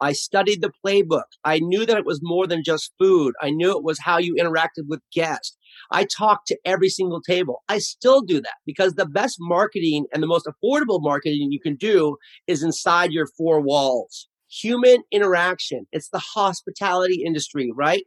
I 0.00 0.12
studied 0.12 0.62
the 0.62 0.72
playbook. 0.84 1.24
I 1.44 1.58
knew 1.58 1.84
that 1.84 1.98
it 1.98 2.06
was 2.06 2.20
more 2.22 2.46
than 2.46 2.62
just 2.64 2.92
food. 2.98 3.34
I 3.42 3.50
knew 3.50 3.76
it 3.76 3.84
was 3.84 3.98
how 3.98 4.18
you 4.18 4.34
interacted 4.36 4.86
with 4.86 5.00
guests. 5.12 5.57
I 5.90 6.04
talk 6.04 6.44
to 6.46 6.58
every 6.64 6.88
single 6.88 7.20
table. 7.20 7.62
I 7.68 7.78
still 7.78 8.20
do 8.20 8.40
that 8.40 8.56
because 8.66 8.94
the 8.94 9.06
best 9.06 9.36
marketing 9.40 10.06
and 10.12 10.22
the 10.22 10.26
most 10.26 10.46
affordable 10.46 11.02
marketing 11.02 11.48
you 11.50 11.60
can 11.60 11.76
do 11.76 12.16
is 12.46 12.62
inside 12.62 13.12
your 13.12 13.26
four 13.36 13.60
walls. 13.60 14.28
Human 14.50 15.02
interaction. 15.12 15.86
It's 15.92 16.10
the 16.10 16.18
hospitality 16.18 17.22
industry, 17.24 17.70
right? 17.74 18.02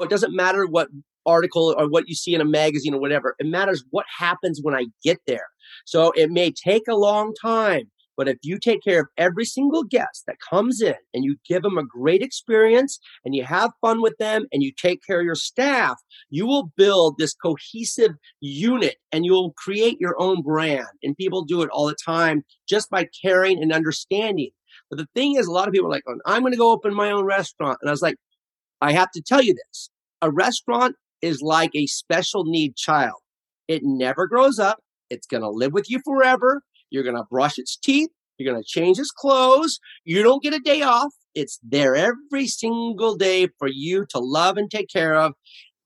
It 0.00 0.10
doesn't 0.10 0.34
matter 0.34 0.66
what 0.66 0.88
article 1.26 1.74
or 1.78 1.88
what 1.88 2.08
you 2.08 2.14
see 2.14 2.34
in 2.34 2.40
a 2.40 2.44
magazine 2.44 2.94
or 2.94 3.00
whatever. 3.00 3.36
It 3.38 3.46
matters 3.46 3.84
what 3.90 4.06
happens 4.18 4.60
when 4.62 4.74
I 4.74 4.86
get 5.04 5.18
there. 5.26 5.46
So 5.84 6.12
it 6.16 6.30
may 6.30 6.50
take 6.50 6.88
a 6.88 6.96
long 6.96 7.32
time. 7.40 7.90
But 8.16 8.28
if 8.28 8.38
you 8.42 8.58
take 8.58 8.82
care 8.82 9.00
of 9.00 9.08
every 9.16 9.44
single 9.44 9.84
guest 9.84 10.24
that 10.26 10.36
comes 10.38 10.80
in 10.82 10.94
and 11.14 11.24
you 11.24 11.36
give 11.48 11.62
them 11.62 11.78
a 11.78 11.84
great 11.84 12.22
experience 12.22 12.98
and 13.24 13.34
you 13.34 13.44
have 13.44 13.72
fun 13.80 14.02
with 14.02 14.16
them 14.18 14.46
and 14.52 14.62
you 14.62 14.72
take 14.72 15.00
care 15.06 15.20
of 15.20 15.24
your 15.24 15.34
staff, 15.34 15.96
you 16.28 16.46
will 16.46 16.70
build 16.76 17.16
this 17.18 17.34
cohesive 17.34 18.12
unit 18.40 18.96
and 19.12 19.24
you'll 19.24 19.52
create 19.56 19.98
your 20.00 20.14
own 20.18 20.42
brand. 20.42 20.86
And 21.02 21.16
people 21.16 21.42
do 21.44 21.62
it 21.62 21.70
all 21.70 21.86
the 21.86 21.96
time 22.04 22.44
just 22.68 22.90
by 22.90 23.08
caring 23.24 23.62
and 23.62 23.72
understanding. 23.72 24.50
But 24.90 24.98
the 24.98 25.08
thing 25.14 25.36
is, 25.36 25.46
a 25.46 25.52
lot 25.52 25.68
of 25.68 25.72
people 25.72 25.88
are 25.88 25.90
like, 25.90 26.04
I'm 26.26 26.42
going 26.42 26.52
to 26.52 26.58
go 26.58 26.70
open 26.70 26.94
my 26.94 27.10
own 27.10 27.24
restaurant. 27.24 27.78
And 27.80 27.88
I 27.88 27.92
was 27.92 28.02
like, 28.02 28.16
I 28.80 28.92
have 28.92 29.10
to 29.12 29.22
tell 29.22 29.42
you 29.42 29.54
this 29.54 29.90
a 30.20 30.30
restaurant 30.30 30.96
is 31.22 31.40
like 31.40 31.70
a 31.74 31.86
special 31.86 32.44
need 32.44 32.76
child. 32.76 33.20
It 33.68 33.82
never 33.84 34.26
grows 34.26 34.58
up. 34.58 34.80
It's 35.08 35.26
going 35.26 35.42
to 35.42 35.48
live 35.48 35.72
with 35.72 35.90
you 35.90 36.00
forever. 36.04 36.62
You're 36.92 37.02
going 37.02 37.16
to 37.16 37.24
brush 37.30 37.58
its 37.58 37.76
teeth. 37.76 38.10
You're 38.38 38.52
going 38.52 38.62
to 38.62 38.68
change 38.68 38.98
its 38.98 39.10
clothes. 39.10 39.78
You 40.04 40.22
don't 40.22 40.42
get 40.42 40.54
a 40.54 40.58
day 40.58 40.82
off. 40.82 41.12
It's 41.34 41.58
there 41.62 41.96
every 41.96 42.46
single 42.46 43.16
day 43.16 43.48
for 43.58 43.68
you 43.68 44.04
to 44.10 44.18
love 44.18 44.56
and 44.56 44.70
take 44.70 44.88
care 44.88 45.14
of. 45.14 45.32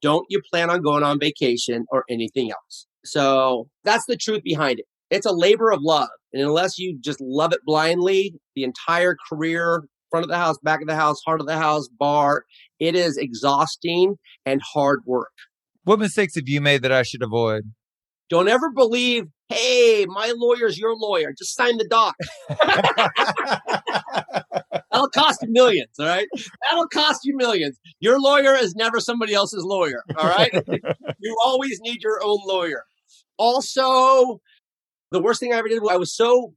Don't 0.03 0.27
you 0.29 0.41
plan 0.51 0.69
on 0.69 0.83
going 0.83 1.05
on 1.05 1.21
vacation 1.21 1.87
or 1.91 2.05
anything 2.11 2.51
else? 2.51 2.87
So 3.05 3.69
that's 3.85 4.05
the 4.07 4.17
truth 4.17 4.43
behind 4.43 4.81
it. 4.81 4.87
It's 5.11 5.27
a 5.27 5.33
labor 5.33 5.71
of 5.71 5.81
love. 5.83 6.09
And 6.33 6.43
unless 6.43 6.79
you 6.79 6.99
just 7.01 7.21
love 7.21 7.53
it 7.53 7.61
blindly, 7.65 8.35
the 8.57 8.65
entire 8.65 9.17
career, 9.29 9.85
front 10.11 10.25
of 10.25 10.31
the 10.31 10.37
house, 10.37 10.57
back 10.63 10.81
of 10.81 10.89
the 10.89 10.97
house, 10.97 11.21
heart 11.25 11.41
of 11.41 11.47
the 11.47 11.57
house, 11.57 11.89
bar, 11.89 12.45
it 12.81 12.97
is 12.97 13.17
exhausting 13.17 14.17
and 14.45 14.61
hard 14.75 15.01
work. 15.07 15.31
What 15.85 16.01
mistakes 16.01 16.35
have 16.35 16.49
you 16.49 16.61
made 16.61 16.83
that 16.83 16.93
I 16.93 17.03
should 17.03 17.23
avoid? 17.23 17.73
Don't 18.29 18.49
ever 18.49 18.71
believe, 18.71 19.27
hey, 19.49 20.07
my 20.09 20.33
lawyer's 20.37 20.79
your 20.79 20.97
lawyer. 20.97 21.33
Just 21.37 21.55
sign 21.55 21.77
the 21.77 21.87
doc. 21.89 22.17
That'll 24.91 25.11
cost 25.11 25.43
you 25.43 25.51
millions, 25.51 25.99
all 25.99 26.07
right? 26.07 26.29
That'll 26.63 26.89
cost 26.89 27.21
you 27.25 27.37
millions. 27.37 27.79
Your 28.01 28.21
lawyer 28.21 28.55
is 28.55 28.75
never 28.75 29.01
somebody 29.01 29.35
else's 29.35 29.65
lawyer, 29.65 30.03
all 30.17 30.29
right? 30.29 30.53
you 31.21 31.37
always 31.45 31.81
need 31.81 32.03
your 32.03 32.21
own 32.25 32.39
lawyer. 32.47 32.85
Also, 33.37 34.41
the 35.11 35.21
worst 35.21 35.41
thing 35.41 35.53
I 35.53 35.59
ever 35.59 35.69
did, 35.69 35.83
I 35.89 35.97
was 35.97 36.15
so 36.15 36.55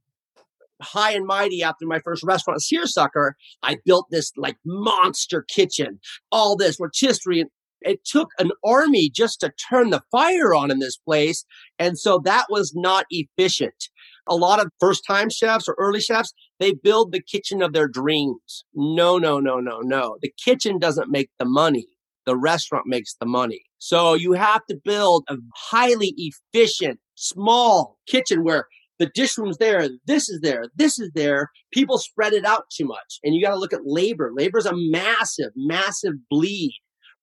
high 0.82 1.12
and 1.12 1.26
mighty 1.26 1.62
after 1.62 1.86
my 1.86 2.00
first 2.00 2.22
restaurant, 2.22 2.60
Searsucker. 2.60 3.32
I 3.62 3.76
built 3.84 4.06
this 4.10 4.32
like 4.36 4.56
monster 4.64 5.44
kitchen, 5.48 6.00
all 6.32 6.56
this 6.56 6.78
rotisserie. 6.80 7.42
And 7.42 7.50
it 7.82 8.04
took 8.04 8.30
an 8.38 8.50
army 8.64 9.10
just 9.10 9.40
to 9.40 9.52
turn 9.70 9.90
the 9.90 10.02
fire 10.10 10.54
on 10.54 10.70
in 10.70 10.78
this 10.78 10.96
place. 10.96 11.44
And 11.78 11.98
so 11.98 12.20
that 12.24 12.46
was 12.50 12.72
not 12.74 13.06
efficient. 13.10 13.88
A 14.26 14.36
lot 14.36 14.60
of 14.60 14.70
first 14.78 15.04
time 15.06 15.30
chefs 15.30 15.68
or 15.68 15.74
early 15.78 16.00
chefs, 16.00 16.32
they 16.58 16.72
build 16.72 17.12
the 17.12 17.22
kitchen 17.22 17.62
of 17.62 17.72
their 17.72 17.88
dreams. 17.88 18.64
No, 18.74 19.18
no, 19.18 19.40
no, 19.40 19.60
no, 19.60 19.80
no. 19.80 20.16
The 20.20 20.32
kitchen 20.42 20.78
doesn't 20.78 21.10
make 21.10 21.30
the 21.38 21.46
money. 21.46 21.86
The 22.26 22.36
restaurant 22.36 22.86
makes 22.86 23.16
the 23.18 23.26
money. 23.26 23.62
So 23.78 24.14
you 24.14 24.32
have 24.32 24.64
to 24.66 24.78
build 24.84 25.24
a 25.28 25.36
highly 25.54 26.14
efficient, 26.16 27.00
small 27.14 27.98
kitchen 28.06 28.44
where 28.44 28.66
the 29.00 29.10
dish 29.14 29.38
room's 29.38 29.56
there, 29.56 29.88
this 30.06 30.28
is 30.28 30.40
there, 30.42 30.64
this 30.76 30.98
is 30.98 31.10
there. 31.14 31.50
People 31.72 31.96
spread 31.96 32.34
it 32.34 32.44
out 32.44 32.64
too 32.70 32.84
much. 32.84 33.18
And 33.24 33.34
you 33.34 33.42
got 33.42 33.52
to 33.52 33.58
look 33.58 33.72
at 33.72 33.80
labor. 33.84 34.30
Labor 34.32 34.58
is 34.58 34.66
a 34.66 34.76
massive, 34.76 35.52
massive 35.56 36.12
bleed. 36.28 36.72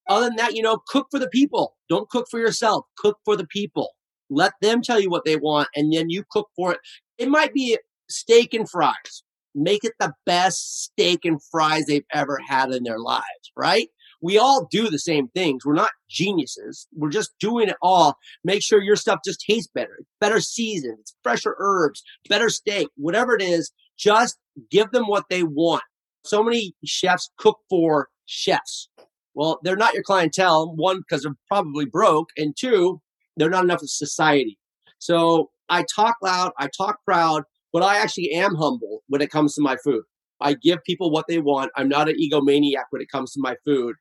Other 0.09 0.27
than 0.27 0.35
that, 0.37 0.55
you 0.55 0.61
know, 0.61 0.81
cook 0.87 1.07
for 1.11 1.19
the 1.19 1.29
people. 1.29 1.75
Don't 1.89 2.09
cook 2.09 2.27
for 2.29 2.39
yourself. 2.39 2.85
Cook 2.97 3.17
for 3.25 3.35
the 3.35 3.47
people. 3.47 3.89
Let 4.29 4.53
them 4.61 4.81
tell 4.81 4.99
you 4.99 5.09
what 5.09 5.25
they 5.25 5.37
want 5.37 5.69
and 5.75 5.91
then 5.93 6.09
you 6.09 6.23
cook 6.31 6.49
for 6.55 6.73
it. 6.73 6.79
It 7.17 7.29
might 7.29 7.53
be 7.53 7.77
steak 8.09 8.53
and 8.53 8.69
fries. 8.69 9.23
Make 9.55 9.83
it 9.83 9.93
the 9.99 10.13
best 10.25 10.83
steak 10.83 11.25
and 11.25 11.41
fries 11.51 11.85
they've 11.85 12.05
ever 12.13 12.39
had 12.47 12.71
in 12.71 12.83
their 12.83 12.99
lives, 12.99 13.51
right? 13.55 13.87
We 14.21 14.37
all 14.37 14.67
do 14.71 14.89
the 14.89 14.99
same 14.99 15.27
things. 15.29 15.65
We're 15.65 15.73
not 15.73 15.91
geniuses. 16.09 16.87
We're 16.95 17.09
just 17.09 17.31
doing 17.39 17.69
it 17.69 17.77
all. 17.81 18.17
Make 18.43 18.63
sure 18.63 18.81
your 18.81 18.95
stuff 18.95 19.19
just 19.25 19.43
tastes 19.47 19.69
better, 19.73 19.99
better 20.19 20.39
seasoned, 20.39 21.05
fresher 21.23 21.55
herbs, 21.59 22.03
better 22.27 22.49
steak, 22.49 22.87
whatever 22.95 23.35
it 23.35 23.41
is. 23.41 23.71
Just 23.97 24.37
give 24.71 24.91
them 24.91 25.05
what 25.05 25.25
they 25.29 25.43
want. 25.43 25.83
So 26.25 26.43
many 26.43 26.73
chefs 26.83 27.31
cook 27.37 27.59
for 27.69 28.09
chefs. 28.25 28.89
Well, 29.37 29.59
they're 29.61 29.75
not 29.75 29.93
your 29.93 30.01
clientele. 30.01 30.73
One, 30.75 31.01
because 31.01 31.21
they're 31.21 31.35
probably 31.47 31.85
broke. 31.85 32.29
And 32.37 32.55
two, 32.57 33.01
they're 33.37 33.51
not 33.51 33.63
enough 33.63 33.83
of 33.83 33.89
society. 33.91 34.57
So 34.97 35.51
I 35.69 35.85
talk 35.95 36.15
loud, 36.23 36.53
I 36.57 36.69
talk 36.75 36.97
proud, 37.05 37.43
but 37.71 37.83
I 37.83 37.97
actually 37.97 38.31
am 38.31 38.55
humble 38.55 39.03
when 39.09 39.21
it 39.21 39.29
comes 39.29 39.53
to 39.53 39.61
my 39.61 39.77
food. 39.83 40.01
I 40.41 40.55
give 40.55 40.83
people 40.83 41.11
what 41.11 41.25
they 41.27 41.37
want. 41.37 41.71
I'm 41.75 41.87
not 41.87 42.09
an 42.09 42.15
egomaniac 42.15 42.85
when 42.89 42.99
it 42.99 43.11
comes 43.11 43.31
to 43.33 43.39
my 43.39 43.55
food. 43.63 43.95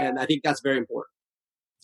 And 0.00 0.18
I 0.18 0.26
think 0.26 0.42
that's 0.42 0.60
very 0.60 0.78
important. 0.78 1.12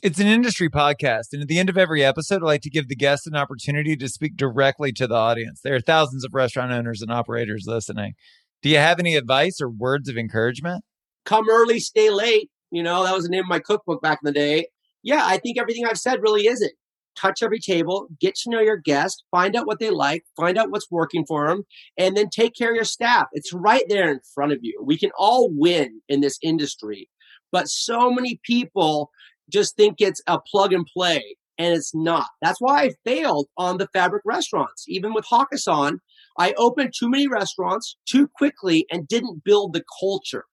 It's 0.03 0.19
an 0.19 0.27
industry 0.27 0.69
podcast. 0.69 1.27
And 1.33 1.43
at 1.43 1.49
the 1.49 1.61
end 1.61 1.69
of 1.69 1.79
every 1.79 2.05
episode, 2.05 2.43
I 2.43 2.47
like 2.47 2.63
to 2.63 2.71
give 2.71 2.89
the 2.89 2.97
guests 2.97 3.29
an 3.29 3.37
opportunity 3.37 3.95
to 3.97 4.09
speak 4.09 4.37
directly 4.37 4.91
to 4.93 5.07
the 5.07 5.15
audience. 5.15 5.61
There 5.63 5.77
are 5.77 5.81
thousands 5.81 6.25
of 6.25 6.35
restaurant 6.35 6.73
owners 6.73 7.03
and 7.03 7.13
operators 7.13 7.67
listening. 7.69 8.15
Do 8.63 8.69
you 8.69 8.79
have 8.79 8.99
any 8.99 9.15
advice 9.15 9.61
or 9.61 9.71
words 9.71 10.09
of 10.09 10.17
encouragement? 10.17 10.83
Come 11.25 11.49
early, 11.49 11.79
stay 11.79 12.11
late. 12.11 12.51
You 12.71 12.83
know, 12.83 13.05
that 13.05 13.15
was 13.15 13.25
the 13.25 13.31
name 13.31 13.45
of 13.45 13.49
my 13.49 13.61
cookbook 13.61 14.03
back 14.03 14.19
in 14.23 14.27
the 14.27 14.33
day. 14.33 14.67
Yeah, 15.03 15.23
I 15.25 15.39
think 15.39 15.59
everything 15.59 15.85
I've 15.87 15.99
said 15.99 16.23
really 16.23 16.47
is 16.47 16.61
it. 16.61 16.73
Touch 17.17 17.43
every 17.43 17.61
table, 17.61 18.09
get 18.21 18.35
to 18.35 18.51
know 18.51 18.61
your 18.61 18.77
guest, 18.77 19.25
find 19.31 19.57
out 19.57 19.67
what 19.67 19.79
they 19.79 19.89
like, 19.89 20.25
find 20.37 20.59
out 20.59 20.71
what's 20.71 20.91
working 20.91 21.25
for 21.27 21.49
them, 21.49 21.63
and 21.97 22.15
then 22.15 22.29
take 22.29 22.55
care 22.55 22.71
of 22.71 22.75
your 22.75 22.85
staff. 22.85 23.27
It's 23.33 23.55
right 23.55 23.85
there 23.89 24.11
in 24.11 24.21
front 24.35 24.53
of 24.53 24.59
you. 24.61 24.79
We 24.85 24.99
can 24.99 25.11
all 25.17 25.49
win 25.51 26.03
in 26.09 26.21
this 26.21 26.39
industry 26.43 27.09
but 27.53 27.69
so 27.69 28.11
many 28.11 28.41
people 28.45 29.11
just 29.51 29.77
think 29.77 30.01
it's 30.01 30.23
a 30.27 30.39
plug 30.39 30.73
and 30.73 30.87
play, 30.87 31.37
and 31.59 31.75
it's 31.75 31.95
not. 31.95 32.27
That's 32.43 32.61
why 32.61 32.83
I 32.83 32.95
failed 33.05 33.49
on 33.57 33.79
the 33.79 33.89
fabric 33.93 34.23
restaurants. 34.25 34.85
Even 34.89 35.15
with 35.15 35.25
Hakkasan, 35.27 35.99
I 36.39 36.53
opened 36.59 36.93
too 36.99 37.09
many 37.09 37.29
restaurants 37.29 37.97
too 38.07 38.29
quickly 38.29 38.87
and 38.91 39.09
didn't 39.09 39.45
build 39.45 39.73
the 39.73 39.85
culture. 40.01 40.45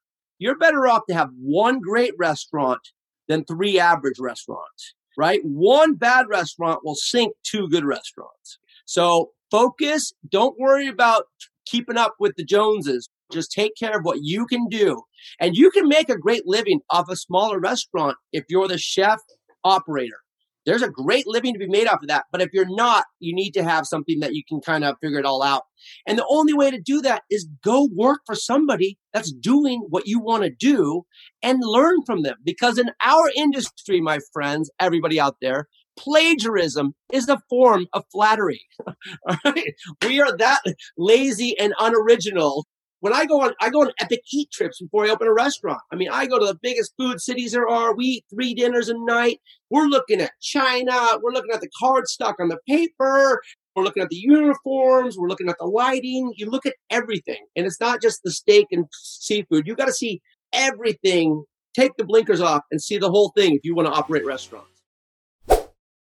You're 0.43 0.57
better 0.57 0.89
off 0.89 1.05
to 1.07 1.13
have 1.13 1.29
one 1.41 1.79
great 1.79 2.11
restaurant 2.19 2.81
than 3.29 3.45
three 3.45 3.79
average 3.79 4.19
restaurants, 4.19 4.93
right? 5.17 5.39
One 5.45 5.95
bad 5.95 6.27
restaurant 6.27 6.81
will 6.83 6.95
sink 6.95 7.33
two 7.43 7.69
good 7.69 7.85
restaurants. 7.85 8.57
So 8.83 9.31
focus. 9.49 10.11
Don't 10.27 10.59
worry 10.59 10.89
about 10.89 11.27
keeping 11.65 11.95
up 11.95 12.15
with 12.19 12.35
the 12.35 12.43
Joneses. 12.43 13.07
Just 13.31 13.53
take 13.53 13.71
care 13.79 13.97
of 13.97 14.03
what 14.03 14.19
you 14.21 14.45
can 14.45 14.67
do. 14.67 15.03
And 15.39 15.55
you 15.55 15.71
can 15.71 15.87
make 15.87 16.09
a 16.09 16.17
great 16.17 16.45
living 16.45 16.81
off 16.89 17.07
a 17.07 17.15
smaller 17.15 17.57
restaurant 17.57 18.17
if 18.33 18.43
you're 18.49 18.67
the 18.67 18.77
chef 18.77 19.21
operator. 19.63 20.22
There's 20.65 20.81
a 20.81 20.89
great 20.89 21.27
living 21.27 21.53
to 21.53 21.59
be 21.59 21.67
made 21.67 21.87
off 21.87 22.01
of 22.01 22.07
that. 22.07 22.25
But 22.31 22.41
if 22.41 22.49
you're 22.53 22.65
not, 22.67 23.05
you 23.19 23.35
need 23.35 23.51
to 23.51 23.63
have 23.63 23.85
something 23.85 24.19
that 24.19 24.33
you 24.33 24.43
can 24.47 24.61
kind 24.61 24.83
of 24.83 24.95
figure 25.01 25.19
it 25.19 25.25
all 25.25 25.43
out. 25.43 25.63
And 26.07 26.17
the 26.17 26.25
only 26.29 26.53
way 26.53 26.71
to 26.71 26.79
do 26.79 27.01
that 27.01 27.23
is 27.29 27.49
go 27.63 27.89
work 27.93 28.21
for 28.25 28.35
somebody 28.35 28.97
that's 29.13 29.31
doing 29.31 29.85
what 29.89 30.07
you 30.07 30.19
want 30.19 30.43
to 30.43 30.49
do 30.49 31.03
and 31.41 31.59
learn 31.61 32.03
from 32.05 32.23
them. 32.23 32.35
Because 32.43 32.77
in 32.77 32.91
our 33.03 33.31
industry, 33.35 34.01
my 34.01 34.19
friends, 34.31 34.71
everybody 34.79 35.19
out 35.19 35.35
there, 35.41 35.67
plagiarism 35.97 36.93
is 37.11 37.29
a 37.29 37.41
form 37.49 37.87
of 37.93 38.03
flattery. 38.11 38.61
All 39.27 39.37
right. 39.45 39.73
We 40.05 40.21
are 40.21 40.35
that 40.37 40.61
lazy 40.97 41.57
and 41.59 41.73
unoriginal 41.79 42.65
when 43.03 43.11
I 43.11 43.25
go 43.25 43.41
on, 43.41 43.51
I 43.59 43.69
go 43.69 43.81
on 43.81 43.91
epic 43.99 44.21
eat 44.31 44.49
trips 44.49 44.79
before 44.79 45.05
I 45.05 45.09
open 45.09 45.27
a 45.27 45.33
restaurant. 45.33 45.81
I 45.91 45.97
mean, 45.97 46.07
I 46.09 46.25
go 46.25 46.39
to 46.39 46.45
the 46.45 46.57
biggest 46.61 46.93
food 46.97 47.19
cities 47.19 47.51
there 47.51 47.67
are. 47.67 47.93
We 47.93 48.05
eat 48.05 48.25
three 48.33 48.53
dinners 48.53 48.87
a 48.87 48.93
night. 48.97 49.41
We're 49.69 49.87
looking 49.87 50.21
at 50.21 50.31
China. 50.39 51.19
We're 51.21 51.33
looking 51.33 51.51
at 51.53 51.59
the 51.59 51.67
card 51.77 52.07
stock 52.07 52.37
on 52.39 52.47
the 52.47 52.59
paper. 52.65 53.41
We're 53.75 53.83
looking 53.83 54.03
at 54.03 54.07
the 54.07 54.15
uniforms. 54.15 55.17
We're 55.17 55.27
looking 55.27 55.49
at 55.49 55.57
the 55.59 55.65
lighting. 55.65 56.31
You 56.37 56.49
look 56.49 56.65
at 56.65 56.75
everything. 56.89 57.45
And 57.57 57.65
it's 57.65 57.81
not 57.81 58.01
just 58.01 58.21
the 58.23 58.31
steak 58.31 58.67
and 58.71 58.85
seafood. 58.93 59.67
You 59.67 59.75
got 59.75 59.87
to 59.87 59.93
see 59.93 60.21
everything. 60.53 61.43
Take 61.75 61.97
the 61.97 62.05
blinkers 62.05 62.39
off 62.39 62.61
and 62.71 62.81
see 62.81 62.99
the 62.99 63.09
whole 63.09 63.33
thing 63.35 63.53
if 63.53 63.65
you 63.65 63.75
want 63.75 63.89
to 63.89 63.93
operate 63.93 64.25
restaurants. 64.25 64.72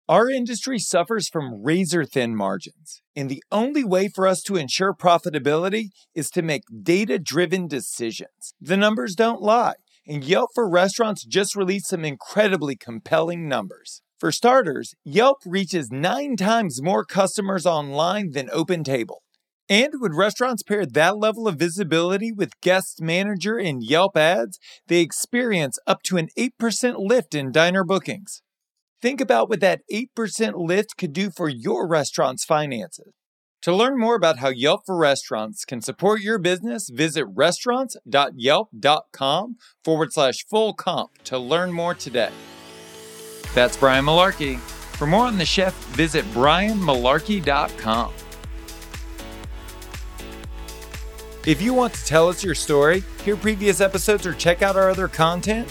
Our 0.06 0.28
industry 0.28 0.78
suffers 0.78 1.30
from 1.30 1.62
razor 1.62 2.04
thin 2.04 2.36
margins, 2.36 3.00
and 3.16 3.30
the 3.30 3.42
only 3.50 3.84
way 3.84 4.08
for 4.14 4.26
us 4.26 4.42
to 4.42 4.56
ensure 4.56 4.92
profitability 4.92 5.86
is 6.14 6.28
to 6.32 6.42
make 6.42 6.64
data 6.82 7.18
driven 7.18 7.68
decisions. 7.68 8.52
The 8.60 8.76
numbers 8.76 9.14
don't 9.14 9.40
lie, 9.40 9.76
and 10.06 10.22
Yelp 10.22 10.50
for 10.54 10.68
Restaurants 10.68 11.24
just 11.24 11.56
released 11.56 11.88
some 11.88 12.04
incredibly 12.04 12.76
compelling 12.76 13.48
numbers. 13.48 14.02
For 14.20 14.30
starters, 14.30 14.94
Yelp 15.04 15.38
reaches 15.46 15.88
nine 15.90 16.36
times 16.36 16.82
more 16.82 17.06
customers 17.06 17.64
online 17.64 18.32
than 18.32 18.48
OpenTable. 18.48 19.20
And 19.70 19.94
when 20.00 20.14
restaurants 20.14 20.62
pair 20.62 20.84
that 20.84 21.16
level 21.16 21.48
of 21.48 21.58
visibility 21.58 22.30
with 22.30 22.60
Guest 22.60 23.00
Manager 23.00 23.56
and 23.56 23.82
Yelp 23.82 24.18
ads, 24.18 24.58
they 24.86 25.00
experience 25.00 25.78
up 25.86 26.02
to 26.02 26.18
an 26.18 26.28
8% 26.38 26.96
lift 26.98 27.34
in 27.34 27.50
diner 27.50 27.84
bookings. 27.84 28.42
Think 29.04 29.20
about 29.20 29.50
what 29.50 29.60
that 29.60 29.82
8% 29.92 30.54
lift 30.56 30.96
could 30.96 31.12
do 31.12 31.30
for 31.30 31.46
your 31.46 31.86
restaurant's 31.86 32.42
finances. 32.42 33.12
To 33.60 33.76
learn 33.76 33.98
more 33.98 34.14
about 34.14 34.38
how 34.38 34.48
Yelp 34.48 34.86
for 34.86 34.96
Restaurants 34.96 35.66
can 35.66 35.82
support 35.82 36.22
your 36.22 36.38
business, 36.38 36.88
visit 36.88 37.26
restaurants.yelp.com 37.26 39.56
forward 39.84 40.12
slash 40.14 40.46
full 40.46 40.72
comp 40.72 41.10
to 41.24 41.36
learn 41.36 41.70
more 41.70 41.92
today. 41.92 42.30
That's 43.54 43.76
Brian 43.76 44.06
Malarkey. 44.06 44.58
For 44.96 45.06
more 45.06 45.26
on 45.26 45.36
the 45.36 45.44
chef, 45.44 45.74
visit 45.88 46.24
brianmalarkey.com. 46.32 48.14
If 51.46 51.60
you 51.60 51.74
want 51.74 51.92
to 51.92 52.02
tell 52.06 52.30
us 52.30 52.42
your 52.42 52.54
story, 52.54 53.04
hear 53.22 53.36
previous 53.36 53.82
episodes, 53.82 54.26
or 54.26 54.32
check 54.32 54.62
out 54.62 54.76
our 54.76 54.88
other 54.88 55.08
content, 55.08 55.70